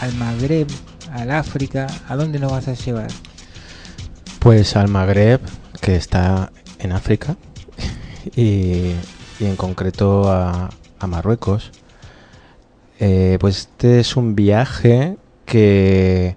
[0.00, 0.68] al Magreb,
[1.12, 3.08] al África, ¿a dónde nos vas a llevar?
[4.46, 5.40] Pues al Magreb,
[5.80, 7.34] que está en África,
[8.36, 8.92] y,
[9.40, 10.70] y en concreto a,
[11.00, 11.72] a Marruecos.
[13.00, 15.16] Eh, pues este es un viaje
[15.46, 16.36] que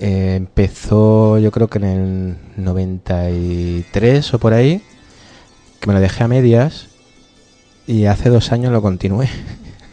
[0.00, 4.82] eh, empezó yo creo que en el 93 o por ahí,
[5.80, 6.88] que me lo dejé a medias
[7.86, 9.30] y hace dos años lo continué.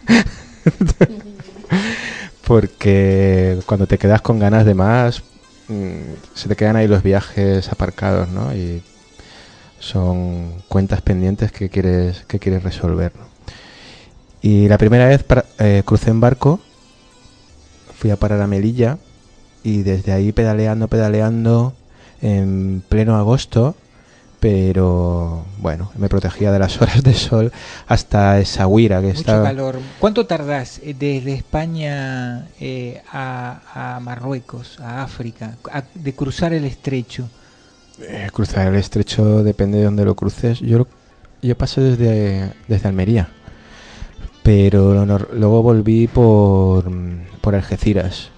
[2.46, 5.24] Porque cuando te quedas con ganas de más,
[6.34, 8.54] se te quedan ahí los viajes aparcados, ¿no?
[8.56, 8.82] Y
[9.80, 13.14] son cuentas pendientes que quieres, que quieres resolver.
[14.42, 15.24] Y la primera vez
[15.60, 16.60] eh, crucé en barco,
[17.96, 18.98] fui a parar a Melilla
[19.64, 21.74] y desde ahí pedaleando, pedaleando
[22.22, 23.76] en pleno agosto,
[24.40, 27.52] pero bueno, me protegía de las horas de sol
[27.88, 29.44] hasta Essaouira, que Mucho está...
[29.44, 29.80] calor.
[30.00, 36.66] ¿Cuánto tardás eh, desde España eh, a, a Marruecos, a África, a- de cruzar el
[36.66, 37.28] estrecho?
[38.02, 40.60] Eh, cruzar el estrecho depende de dónde lo cruces.
[40.60, 40.88] Yo,
[41.42, 43.28] yo pasé desde, desde Almería,
[44.44, 46.90] pero no- luego volví por,
[47.42, 48.30] por Algeciras.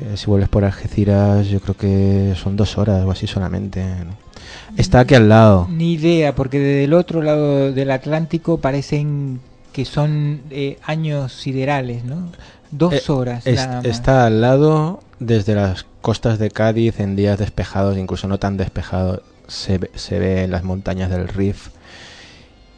[0.00, 3.84] Eh, si vuelves por Algeciras, yo creo que son dos horas o así solamente.
[4.04, 4.29] ¿no?
[4.76, 5.66] Está aquí al lado.
[5.70, 9.40] Ni idea, porque desde el otro lado del Atlántico parecen
[9.72, 12.30] que son eh, años siderales, ¿no?
[12.70, 13.46] Dos Eh, horas.
[13.46, 13.84] es- nada más.
[13.84, 19.20] está al lado desde las costas de Cádiz en días despejados, incluso no tan despejados,
[19.48, 21.68] se, ve- se ve en las montañas del Rif.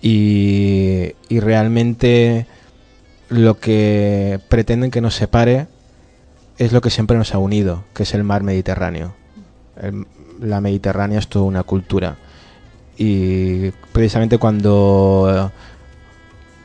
[0.01, 2.47] Y, y realmente
[3.29, 5.69] lo que pretenden que nos separe
[6.59, 9.15] es lo que siempre nos ha unido, que es el mar Mediterráneo.
[9.81, 10.07] El-
[10.43, 12.17] la Mediterránea es toda una cultura.
[12.97, 15.51] Y precisamente cuando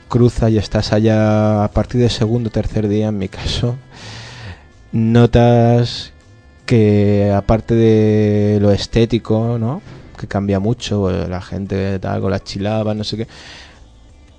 [0.08, 3.76] cruza y estás allá a partir del segundo o tercer día, en mi caso,
[4.92, 6.14] notas
[6.66, 9.82] que aparte de lo estético, ¿no?
[10.18, 13.28] Que cambia mucho, eh, la gente tal, con las chilabas, no sé qué.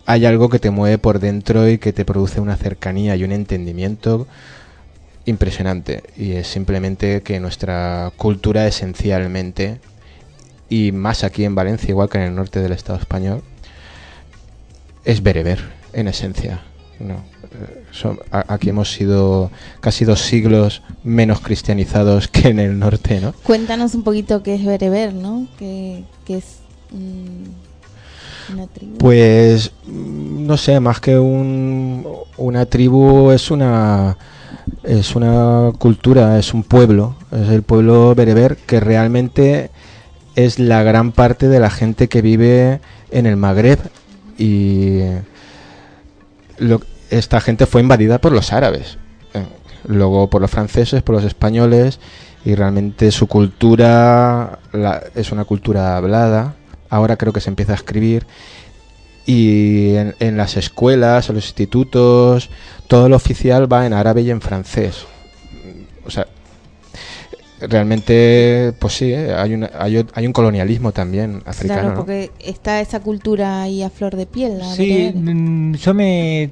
[0.07, 3.33] Hay algo que te mueve por dentro y que te produce una cercanía y un
[3.33, 4.27] entendimiento
[5.29, 6.03] impresionante.
[6.17, 9.81] Y es simplemente que nuestra cultura esencialmente,
[10.69, 13.43] y más aquí en Valencia, igual que en el norte del Estado español,
[15.05, 15.61] es bereber,
[15.93, 16.63] en esencia.
[17.01, 17.15] ¿no?
[17.15, 19.51] Eh, son- aquí hemos sido
[19.81, 23.33] casi dos siglos menos cristianizados que en el norte, ¿no?
[23.45, 25.47] Cuéntanos un poquito qué es bereber, ¿no?
[25.61, 26.57] ¿Qué, qué es
[26.91, 28.99] mm, una tribu?
[28.99, 32.05] Pues mm, no sé, más que un,
[32.37, 34.17] una tribu es una
[34.83, 39.71] es una cultura, es un pueblo, es el pueblo bereber que realmente
[40.35, 42.81] es la gran parte de la gente que vive
[43.11, 43.79] en el Magreb
[44.39, 45.01] y
[47.11, 48.99] esta gente fue invadida por los árabes,
[49.35, 49.45] eh,
[49.87, 51.99] luego por los franceses, por los españoles
[52.45, 54.59] y realmente su cultura
[55.15, 56.55] es una cultura hablada.
[56.89, 58.27] Ahora creo que se empieza a escribir
[59.29, 62.49] y en, en las escuelas, en los institutos,
[62.87, 65.05] todo lo oficial va en árabe y en francés.
[66.07, 66.27] O sea,
[67.61, 69.35] realmente, pues sí, ¿eh?
[69.35, 69.71] hay, una-
[70.15, 71.81] hay, un colonialismo también africano.
[71.81, 71.95] Claro, ¿no?
[71.97, 74.61] porque está esa cultura ahí a flor de piel.
[74.75, 76.51] Sí, mm, yo me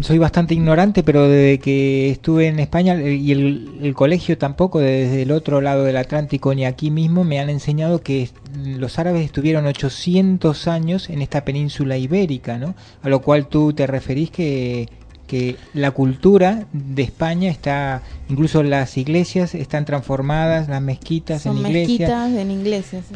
[0.00, 4.80] soy bastante ignorante, pero desde que estuve en España eh, y el, el colegio tampoco,
[4.80, 8.98] desde el otro lado del Atlántico ni aquí mismo, me han enseñado que est- los
[8.98, 12.74] árabes estuvieron 800 años en esta península ibérica, ¿no?
[13.02, 14.88] A lo cual tú te referís que
[15.26, 18.00] que la cultura de España está,
[18.30, 22.08] incluso las iglesias están transformadas, las mezquitas Son en iglesias.
[22.08, 23.04] mezquitas en iglesias.
[23.06, 23.14] sí.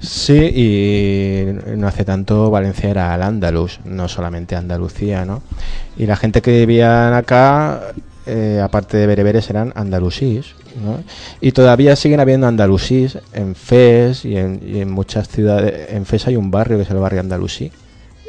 [0.00, 5.42] Sí, y no hace tanto Valencia era al Andalus, no solamente Andalucía, ¿no?
[5.96, 7.80] Y la gente que vivían acá,
[8.24, 11.02] eh, aparte de bereberes, eran andalusís, ¿no?
[11.40, 14.60] Y todavía siguen habiendo andalusís en Fes y en,
[14.90, 15.90] muchas ciudades.
[15.90, 17.72] En Fes hay un barrio que es el barrio andalusí,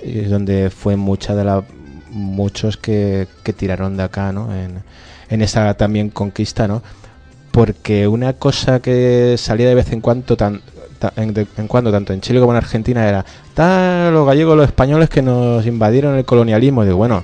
[0.04, 1.64] y es donde fue mucha de la
[2.12, 4.50] muchos que, que tiraron de acá, ¿no?
[4.56, 4.82] En,
[5.30, 5.42] en
[5.78, 6.82] también conquista, ¿no?
[7.52, 10.64] Porque una cosa que salía de vez en cuando, tan, ta-
[11.16, 14.66] en, de- en cuando tanto en Chile como en Argentina era "Ta, los gallegos, los
[14.68, 16.84] españoles que nos invadieron el colonialismo.
[16.84, 17.24] Digo, bueno,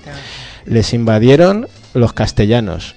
[0.65, 2.95] les invadieron los castellanos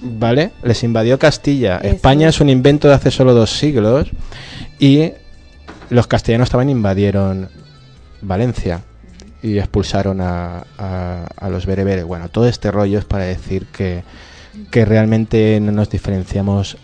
[0.00, 0.52] ¿Vale?
[0.62, 1.78] Les invadió Castilla.
[1.78, 4.08] España es un invento de hace solo dos siglos
[4.78, 5.10] y
[5.90, 7.48] los castellanos también invadieron
[8.22, 8.80] Valencia
[9.42, 12.04] y expulsaron a, a, los bereberes.
[12.04, 14.02] Bueno, todo este rollo es para decir que,
[14.70, 16.78] que realmente no nos diferenciamos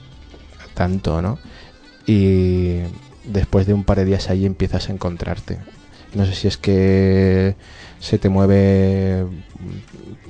[0.75, 1.39] tanto, ¿no?
[2.07, 2.81] Y
[3.25, 5.59] después de un par de días allí empiezas a encontrarte.
[6.15, 7.57] No sé si es que
[8.01, 9.25] se te mueve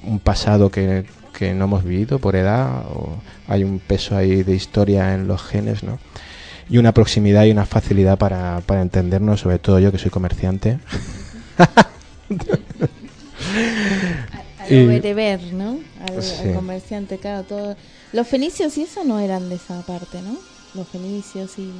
[0.05, 3.17] un pasado que, que no hemos vivido por edad o
[3.49, 5.99] hay un peso ahí de historia en los genes, ¿no?
[6.69, 10.79] Y una proximidad y una facilidad para, para entendernos, sobre todo yo que soy comerciante.
[14.59, 15.81] al ver, ¿no?
[16.01, 17.77] Al, comerciante, claro, todo.
[18.13, 20.37] Los fenicios y eso no eran de esa parte, ¿no?
[20.75, 21.73] Los fenicios y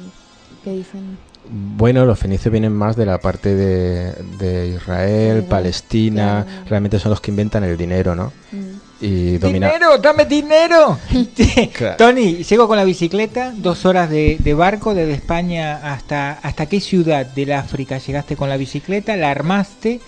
[0.63, 1.17] qué dicen.
[1.49, 7.31] Bueno, los fenicios vienen más de la parte de, Israel, Palestina, realmente son los que
[7.31, 8.31] inventan el dinero, ¿no?
[8.51, 8.83] Mm.
[9.05, 9.97] Y ¡Dinero!
[10.01, 10.97] ¡Dame dinero!
[11.97, 17.25] Tony, llego con la bicicleta, dos horas de, barco desde España hasta, ¿hasta qué ciudad
[17.25, 19.17] del África llegaste con la bicicleta?
[19.17, 19.99] ¿La armaste?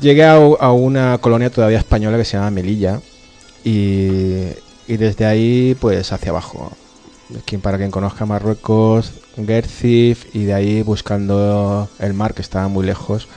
[0.00, 3.00] Llegué a, una colonia todavía española que se llama Melilla
[3.64, 4.42] y,
[4.86, 6.70] y desde ahí pues hacia abajo.
[7.62, 13.28] Para quien conozca Marruecos, Gerzif y de ahí buscando el mar que estaba muy lejos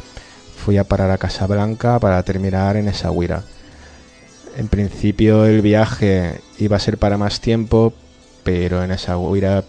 [0.60, 3.44] fui a parar a Casablanca para terminar en Essaouira.
[4.58, 7.94] En principio el viaje iba a ser para más tiempo,
[8.44, 9.64] pero en Essaouira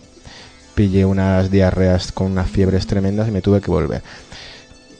[0.75, 4.03] pillé unas diarreas con unas fiebres tremendas y me tuve que volver.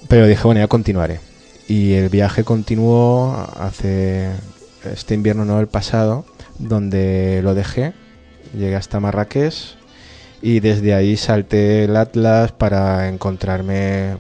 [0.09, 1.21] Pero dije, bueno, ya continuaré.
[1.69, 4.31] Y el viaje continuó hace
[4.85, 6.25] este invierno, no el pasado,
[6.59, 7.93] donde lo dejé.
[8.55, 9.55] Llegué hasta Marrakech
[10.43, 14.17] y desde ahí salté el Atlas para encontrarme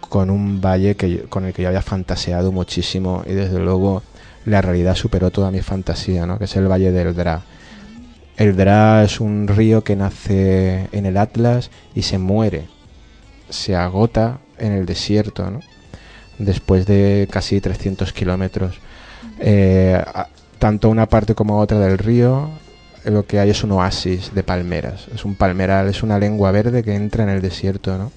[0.00, 4.02] con un valle que, con el que yo había fantaseado muchísimo y desde luego
[4.44, 6.38] la realidad superó toda mi fantasía, ¿no?
[6.38, 7.42] que es el valle del Dra.
[8.36, 12.66] El Dra es un río que nace en el Atlas y se muere,
[13.48, 15.60] se agota en el desierto, ¿no?
[16.38, 18.78] después de casi 300 kilómetros.
[19.38, 20.02] Eh,
[20.58, 22.50] tanto una parte como otra del río
[23.04, 25.08] lo que hay es un oasis de palmeras.
[25.14, 28.12] Es un palmeral, es una lengua verde que entra en el desierto, ¿no?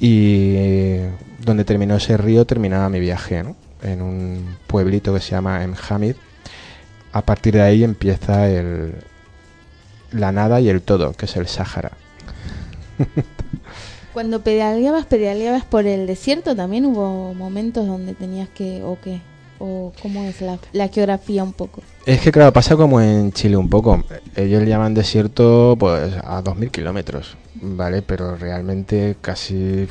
[0.00, 0.98] Y
[1.44, 3.56] donde terminó ese río terminaba mi viaje, ¿no?
[3.82, 6.16] En un pueblito que se llama Emhamid.
[7.12, 8.94] A partir de ahí empieza el,
[10.12, 11.92] la nada y el todo, que es el Sáhara.
[14.12, 19.20] Cuando pedaleabas, pedaleabas por el desierto, también hubo momentos donde tenías que, o qué,
[19.58, 21.82] o cómo es la, geografía un poco.
[22.06, 24.02] Es que claro, pasa como en Chile un poco.
[24.36, 28.02] Ellos le llaman desierto pues a 2.000 kilómetros, ¿vale?
[28.02, 29.86] Pero realmente casi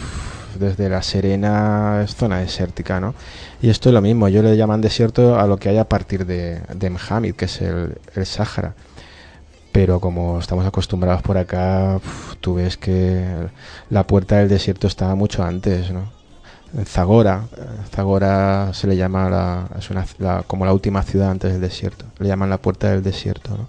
[0.59, 3.15] desde La Serena es zona desértica, ¿no?
[3.61, 6.25] Y esto es lo mismo, ellos le llaman desierto a lo que hay a partir
[6.25, 8.75] de, de que es el, el Sáhara.
[9.71, 11.99] Pero como estamos acostumbrados por acá,
[12.41, 13.25] tú ves que
[13.89, 16.22] la puerta del desierto estaba mucho antes, ¿no?
[16.85, 17.47] Zagora.
[17.91, 20.05] Zagora se le llama la, es una,
[20.47, 22.05] como la última ciudad antes del desierto.
[22.19, 23.51] Le llaman la puerta del desierto.
[23.51, 23.67] ¿no?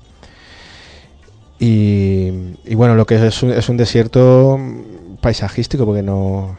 [1.58, 4.58] Y, bueno, lo que es, un, es un desierto
[5.20, 6.58] paisajístico porque no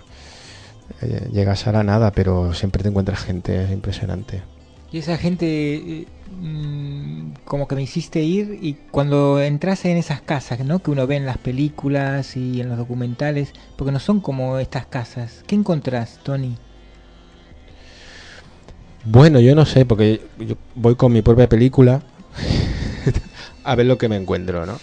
[1.02, 4.42] eh, llegas a la nada, pero siempre te encuentras gente, es impresionante.
[4.92, 6.08] Y esa gente,
[6.40, 10.80] mm, como que me hiciste ir, y cuando entras en esas casas, ¿no?
[10.80, 14.86] Que uno ve en las películas y en los documentales, porque no son como estas
[14.86, 15.44] casas.
[15.48, 16.56] ¿Qué encontrás, Tony?
[19.06, 22.02] Bueno, yo no sé, porque yo voy con mi propia película
[23.64, 24.80] a ver lo que me encuentro, ¿no?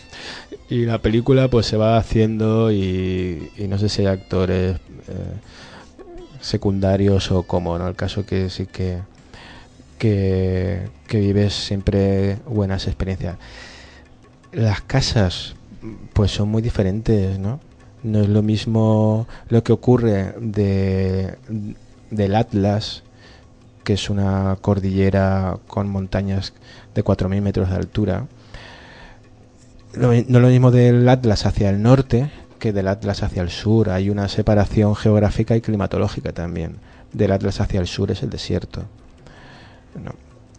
[0.68, 4.76] Y la película pues se va haciendo y, no sé si hay actores
[5.08, 5.34] eh,
[6.40, 7.88] secundarios o cómo, ¿no?
[7.88, 9.00] El caso que sí que
[10.02, 13.36] que, vives siempre buenas experiencias.
[14.50, 15.54] Las casas,
[16.12, 17.60] pues son muy diferentes, ¿no?
[18.02, 21.36] No es lo mismo lo que ocurre de,
[22.10, 23.04] del Atlas,
[23.84, 26.52] que es una cordillera con montañas
[26.96, 28.26] de 4.000 metros de altura.
[29.96, 33.90] no es lo mismo del Atlas hacia el norte que del Atlas hacia el sur.
[33.90, 36.78] Hay una separación geográfica y climatológica también.
[37.12, 38.84] Del Atlas hacia el sur es el desierto.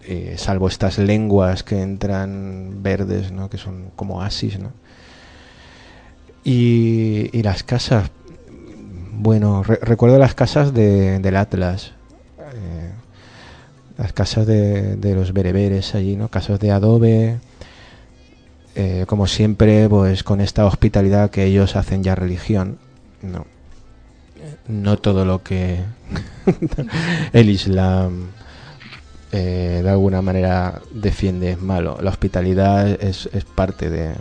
[0.06, 3.50] Eh, salvo estas lenguas que entran verdes, ¿no?
[3.50, 4.60] que son como asis.
[4.60, 4.72] ¿no?
[6.44, 8.12] Y, las casas,
[9.14, 11.94] bueno, recuerdo las casas de, del Atlas,
[12.40, 12.92] eh,
[13.98, 16.28] las casas de, de, los bereberes allí, ¿no?
[16.28, 17.40] casas de adobe,
[18.76, 22.78] eh, como siempre, pues con esta hospitalidad que ellos hacen ya religión.
[23.22, 23.46] No,
[24.68, 25.80] no todo lo que
[27.34, 28.28] el Islam
[29.36, 31.98] eh, de alguna manera defiende malo.
[32.02, 34.14] La hospitalidad es, es parte de,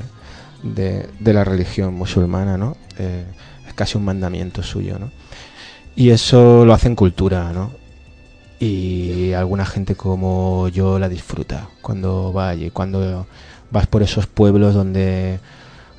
[0.62, 2.78] de, la religión musulmana, ¿no?
[2.98, 3.26] Eh,
[3.68, 5.10] es casi un mandamiento suyo, ¿no?
[5.94, 7.72] Y eso lo hace en cultura, ¿no?
[8.58, 13.26] Y alguna gente como yo la disfruta cuando va allí, cuando
[13.70, 15.40] vas por esos pueblos donde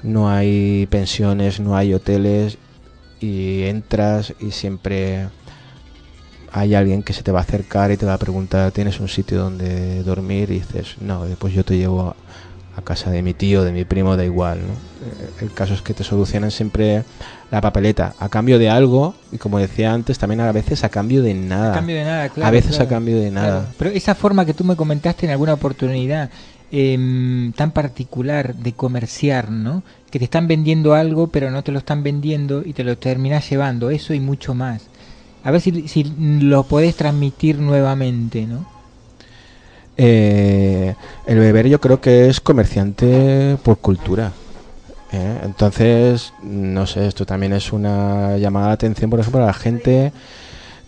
[0.02, 2.58] no hay pensiones, no hay hoteles
[3.20, 5.28] y entras y siempre
[6.54, 9.10] hay alguien que se te va a acercar y te va a preguntar, ¿tienes un
[9.10, 10.52] sitio donde dormir?
[10.52, 12.16] Y dices, no, después yo te llevo
[12.76, 14.60] a casa de mi tío, de mi primo, da igual.
[14.60, 14.74] ¿no?
[14.74, 17.04] Eh, el caso es que te solucionan siempre
[17.50, 21.24] la papeleta a cambio de algo y como decía antes, también a veces a cambio
[21.24, 21.72] de nada.
[21.72, 22.48] A cambio de nada, claro.
[22.48, 23.68] A veces a cambio de nada.
[23.78, 26.30] Pero esa forma que tú me comentaste en alguna oportunidad
[26.72, 29.84] eh, tan particular de comerciar, ¿no?
[30.10, 33.50] Que te están vendiendo algo pero no te lo están vendiendo y te lo terminas
[33.50, 34.84] llevando, eso y mucho más.
[35.44, 36.04] A ver si,
[36.42, 38.66] lo podés transmitir nuevamente, ¿no?
[39.98, 40.96] Eh,
[41.28, 44.32] el beber yo creo que es comerciante por cultura.
[45.12, 45.40] ¿eh?
[45.44, 50.14] Entonces, no sé, esto también es una llamada de atención, por ejemplo, a la gente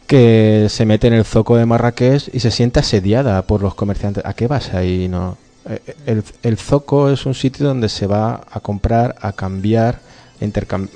[0.08, 4.26] que se mete en el zoco de Marrakech y se siente asediada por los comerciantes.
[4.26, 5.08] ¿A qué vas ahí?
[5.10, 5.38] No?
[5.70, 10.00] Eh, el, el zoco es un sitio donde se va a comprar, a cambiar,
[10.40, 10.96] a intercambiar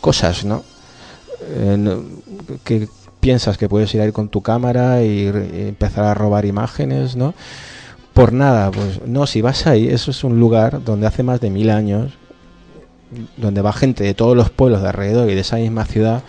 [0.00, 0.62] cosas, ¿no?
[2.64, 2.88] Que
[3.20, 7.34] piensas que puedes ir a ir con tu cámara y, empezar a robar imágenes, ¿no?
[8.12, 11.50] Por nada, pues no, si vas ahí, eso es un lugar donde hace más de
[11.50, 12.12] mil años,
[13.36, 16.22] donde va gente de todos los pueblos de alrededor y de esa misma ciudad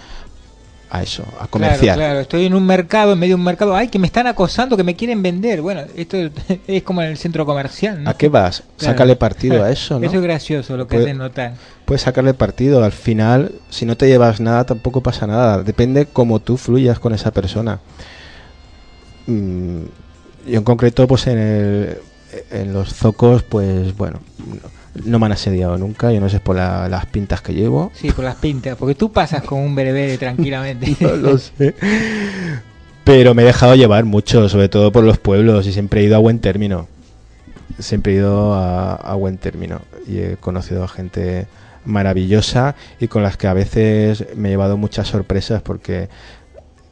[0.89, 1.95] a eso, a comerciar.
[1.95, 4.27] Claro, claro, estoy en un mercado, en medio de un mercado, ay, que me están
[4.27, 5.61] acosando, que me quieren vender.
[5.61, 6.17] Bueno, esto
[6.67, 8.07] es como en el centro comercial.
[8.07, 8.63] ¿A qué vas?
[8.77, 10.05] Sácale partido a eso, ¿no?
[10.05, 11.53] Eso es gracioso lo que hace notar.
[11.87, 15.63] Puedes sacarle partido, al final, si no te llevas nada, tampoco pasa nada.
[15.63, 17.79] Depende cómo tú fluyas con esa persona.
[19.25, 19.83] Mm,
[20.45, 21.97] y en concreto, pues en, el,
[22.51, 24.19] en los zocos, pues bueno
[25.05, 27.91] no me han asediado nunca, yo no sé por las pintas que llevo.
[27.93, 30.95] Sí, por las pintas, porque tú pasas con un berebere tranquilamente.
[30.99, 31.75] no lo sé.
[33.03, 36.15] Pero me he dejado llevar mucho, sobre todo por los pueblos, y siempre he ido
[36.15, 36.87] a buen término.
[37.79, 39.81] Siempre he ido a, buen término.
[40.07, 41.47] Y he conocido a gente
[41.87, 46.09] maravillosa y con las que a veces me he llevado muchas sorpresas porque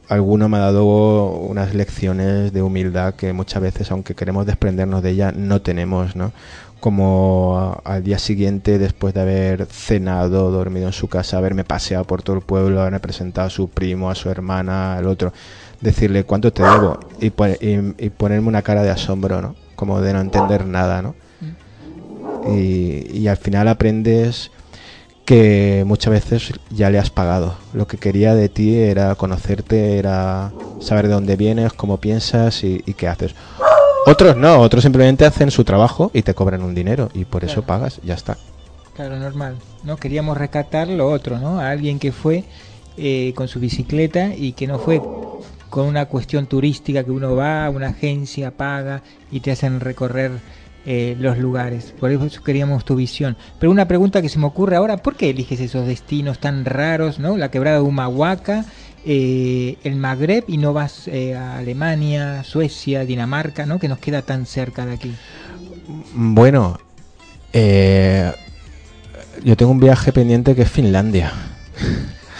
[0.07, 5.11] alguno me ha dado unas lecciones de humildad que muchas veces, aunque queremos desprendernos de
[5.11, 6.31] ella, no tenemos, ¿no?
[6.85, 12.21] como al día siguiente, después de haber cenado, dormido en su casa, haberme paseado por
[12.21, 15.33] todo el pueblo, haberme presentado a su primo, a su hermana, al otro,
[15.81, 19.55] decirle cuánto te debo y, y, ponerme una cara de asombro, ¿no?
[19.75, 21.15] Como de no entender nada, ¿no?
[22.53, 24.51] Y, y al final aprendes
[25.25, 27.55] que muchas veces ya le has pagado.
[27.73, 32.83] Lo que quería de ti era conocerte, era saber de dónde vienes, cómo piensas y,
[32.85, 33.35] y qué haces.
[34.07, 37.63] Otros no, otros simplemente hacen su trabajo y te cobran un dinero y por eso
[37.63, 38.37] pagas, ya está.
[38.95, 39.57] Claro, normal.
[39.83, 41.59] No queríamos rescatar lo otro, ¿no?
[41.59, 42.45] A alguien que fue
[42.97, 45.01] eh, con su bicicleta y que no fue
[45.69, 50.39] con una cuestión turística que uno va a una agencia, paga y te hacen recorrer
[50.87, 51.95] eh, los lugares.
[51.99, 53.35] Por eso queríamos tu visión.
[53.59, 57.17] Pero una pregunta que se me ocurre ahora, ¿por qué eliges esos destinos tan raros,
[57.17, 57.37] ¿no?
[57.37, 58.65] La quebrada de Humahuaca
[59.03, 63.79] eh, el Magreb y no vas eh, a Alemania, Suecia, Dinamarca, ¿no?
[63.79, 65.15] Que nos queda tan cerca de aquí.
[66.13, 66.79] Bueno,
[69.43, 71.31] yo tengo un viaje pendiente que es Finlandia.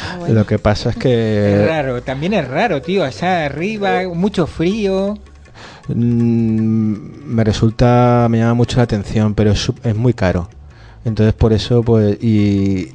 [0.01, 1.61] Ah, Lo que pasa es que...
[1.61, 5.17] Es raro, también es raro, tío, allá arriba, mucho frío.
[5.87, 6.95] Mm,
[7.27, 10.49] me resulta, me llama mucho la atención, pero es, muy caro.
[11.05, 12.91] Entonces por eso, pues, y,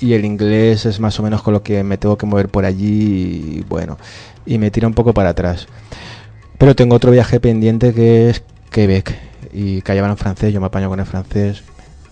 [0.00, 3.58] el inglés es más o menos con lo que me tengo que mover por allí
[3.58, 3.98] y bueno,
[4.46, 5.66] y me tira un poco para atrás.
[6.58, 9.14] Pero tengo otro viaje pendiente que es Quebec
[9.52, 11.62] y que en francés, yo me apaño con el francés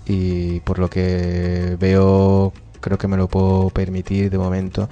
[0.06, 4.88] y por lo que veo creo que me lo puedo permitir de momento.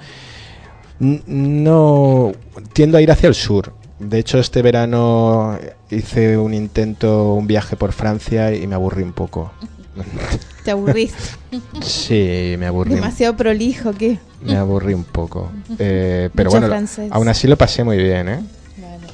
[0.99, 2.31] No
[2.73, 3.73] tiendo a ir hacia el sur.
[3.99, 5.57] De hecho, este verano
[5.89, 9.51] hice un intento, un viaje por Francia y me aburrí un poco.
[10.63, 11.17] ¿Te aburriste?
[11.81, 12.95] Sí, me aburrí.
[12.95, 14.19] ¿Demasiado prolijo qué?
[14.41, 15.49] Me aburrí un poco.
[15.79, 16.69] Eh, pero bueno,
[17.09, 18.39] aún así lo pasé muy bien, ¿eh?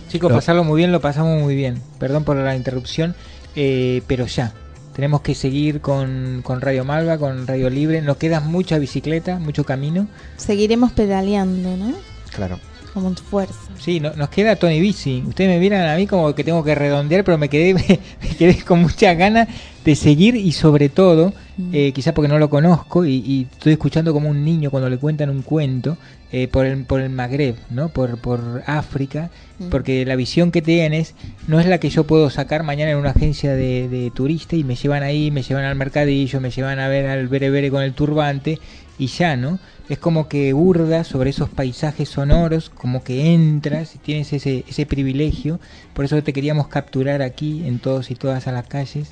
[0.09, 1.81] Chicos, pasarlo muy bien, lo pasamos muy bien.
[1.97, 3.15] Perdón por la interrupción,
[3.55, 4.53] eh, pero ya.
[4.93, 8.01] Tenemos que seguir con, con Radio Malva, con Radio Libre.
[8.03, 10.07] Nos queda mucha bicicleta, mucho camino.
[10.37, 11.93] Seguiremos pedaleando, ¿no?
[12.35, 12.59] Claro.
[12.93, 13.71] Como fuerza.
[13.79, 15.23] Sí, no, nos queda Tony Bici.
[15.27, 17.73] Ustedes me miran a mí como que tengo que redondear, pero me quedé,
[18.21, 19.47] me, quedé con muchas ganas
[19.83, 21.71] de seguir y sobre todo, mm.
[21.73, 24.97] eh, quizás porque no lo conozco y, y, estoy escuchando como un niño cuando le
[24.97, 25.97] cuentan un cuento
[26.31, 27.89] eh, por, el, por el Magreb, ¿no?
[27.89, 29.29] por, por África,
[29.59, 29.69] mm.
[29.69, 31.15] porque la visión que tienes
[31.47, 34.63] no es la que yo puedo sacar mañana en una agencia de, de turista y
[34.63, 37.93] me llevan ahí, me llevan al mercadillo, me llevan a ver al bere con el
[37.93, 38.59] turbante
[38.97, 39.59] y ya, ¿no?
[39.89, 44.85] Es como que burda sobre esos paisajes sonoros, como que entras y tienes ese, ese
[44.85, 45.59] privilegio.
[45.93, 49.09] Por eso te queríamos capturar aquí en todos y todas a las calles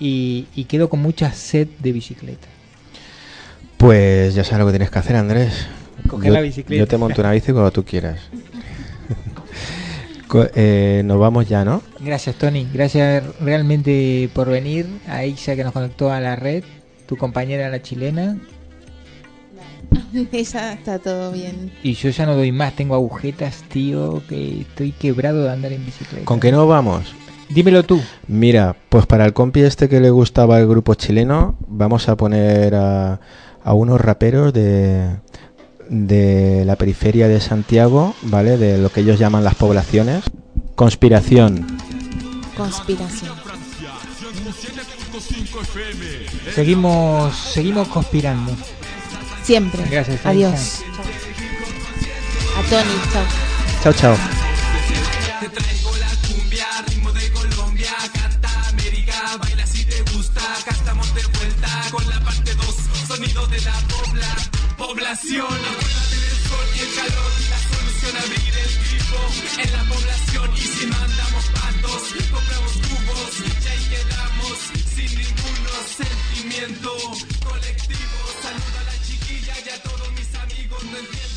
[0.00, 2.48] y, y quedo con mucha sed de bicicleta.
[3.76, 5.68] Pues ya sabes lo que tienes que hacer, Andrés.
[6.08, 6.80] Coger la bicicleta.
[6.80, 8.18] Yo te monto una bici cuando tú quieras.
[10.54, 11.82] eh, nos vamos ya, ¿no?
[12.00, 12.66] Gracias, Tony.
[12.72, 14.86] Gracias realmente por venir.
[15.06, 16.64] A Isa que nos conectó a la red.
[17.06, 18.36] Tu compañera, la chilena.
[20.32, 21.72] Esa está todo bien.
[21.82, 25.84] Y yo ya no doy más, tengo agujetas, tío, que estoy quebrado de andar en
[25.84, 26.24] bicicleta.
[26.24, 27.14] ¿Con qué no vamos?
[27.48, 28.00] Dímelo tú.
[28.26, 32.74] Mira, pues para el compi este que le gustaba el grupo chileno, vamos a poner
[32.74, 33.20] a,
[33.64, 35.16] a unos raperos de,
[35.88, 38.58] de la periferia de Santiago, ¿vale?
[38.58, 40.24] De lo que ellos llaman las poblaciones.
[40.74, 41.66] Conspiración.
[42.56, 43.32] Conspiración.
[46.54, 48.52] Seguimos, seguimos conspirando.
[49.48, 50.26] Gracias.
[50.26, 50.84] Adiós.
[52.54, 53.24] A Tony, chao.
[53.82, 54.16] Chao, chao.
[55.40, 61.22] Te traigo la cumbia, ritmo de Colombia, canta América, baila si te gusta, cantamos de
[61.38, 62.66] vuelta con la parte 2,
[63.08, 64.36] sonido de la pobla,
[64.76, 65.46] población.
[65.46, 69.20] Acuérdate del sol y el calor, la solución abrir el grifo
[69.62, 73.32] en la población y si mandamos patos, compramos cubos,
[73.64, 74.56] ya ahí quedamos
[74.94, 75.56] sin ningún
[75.96, 76.92] sentimiento
[77.48, 78.18] colectivo.
[78.42, 78.87] Saluda
[80.84, 81.27] woman.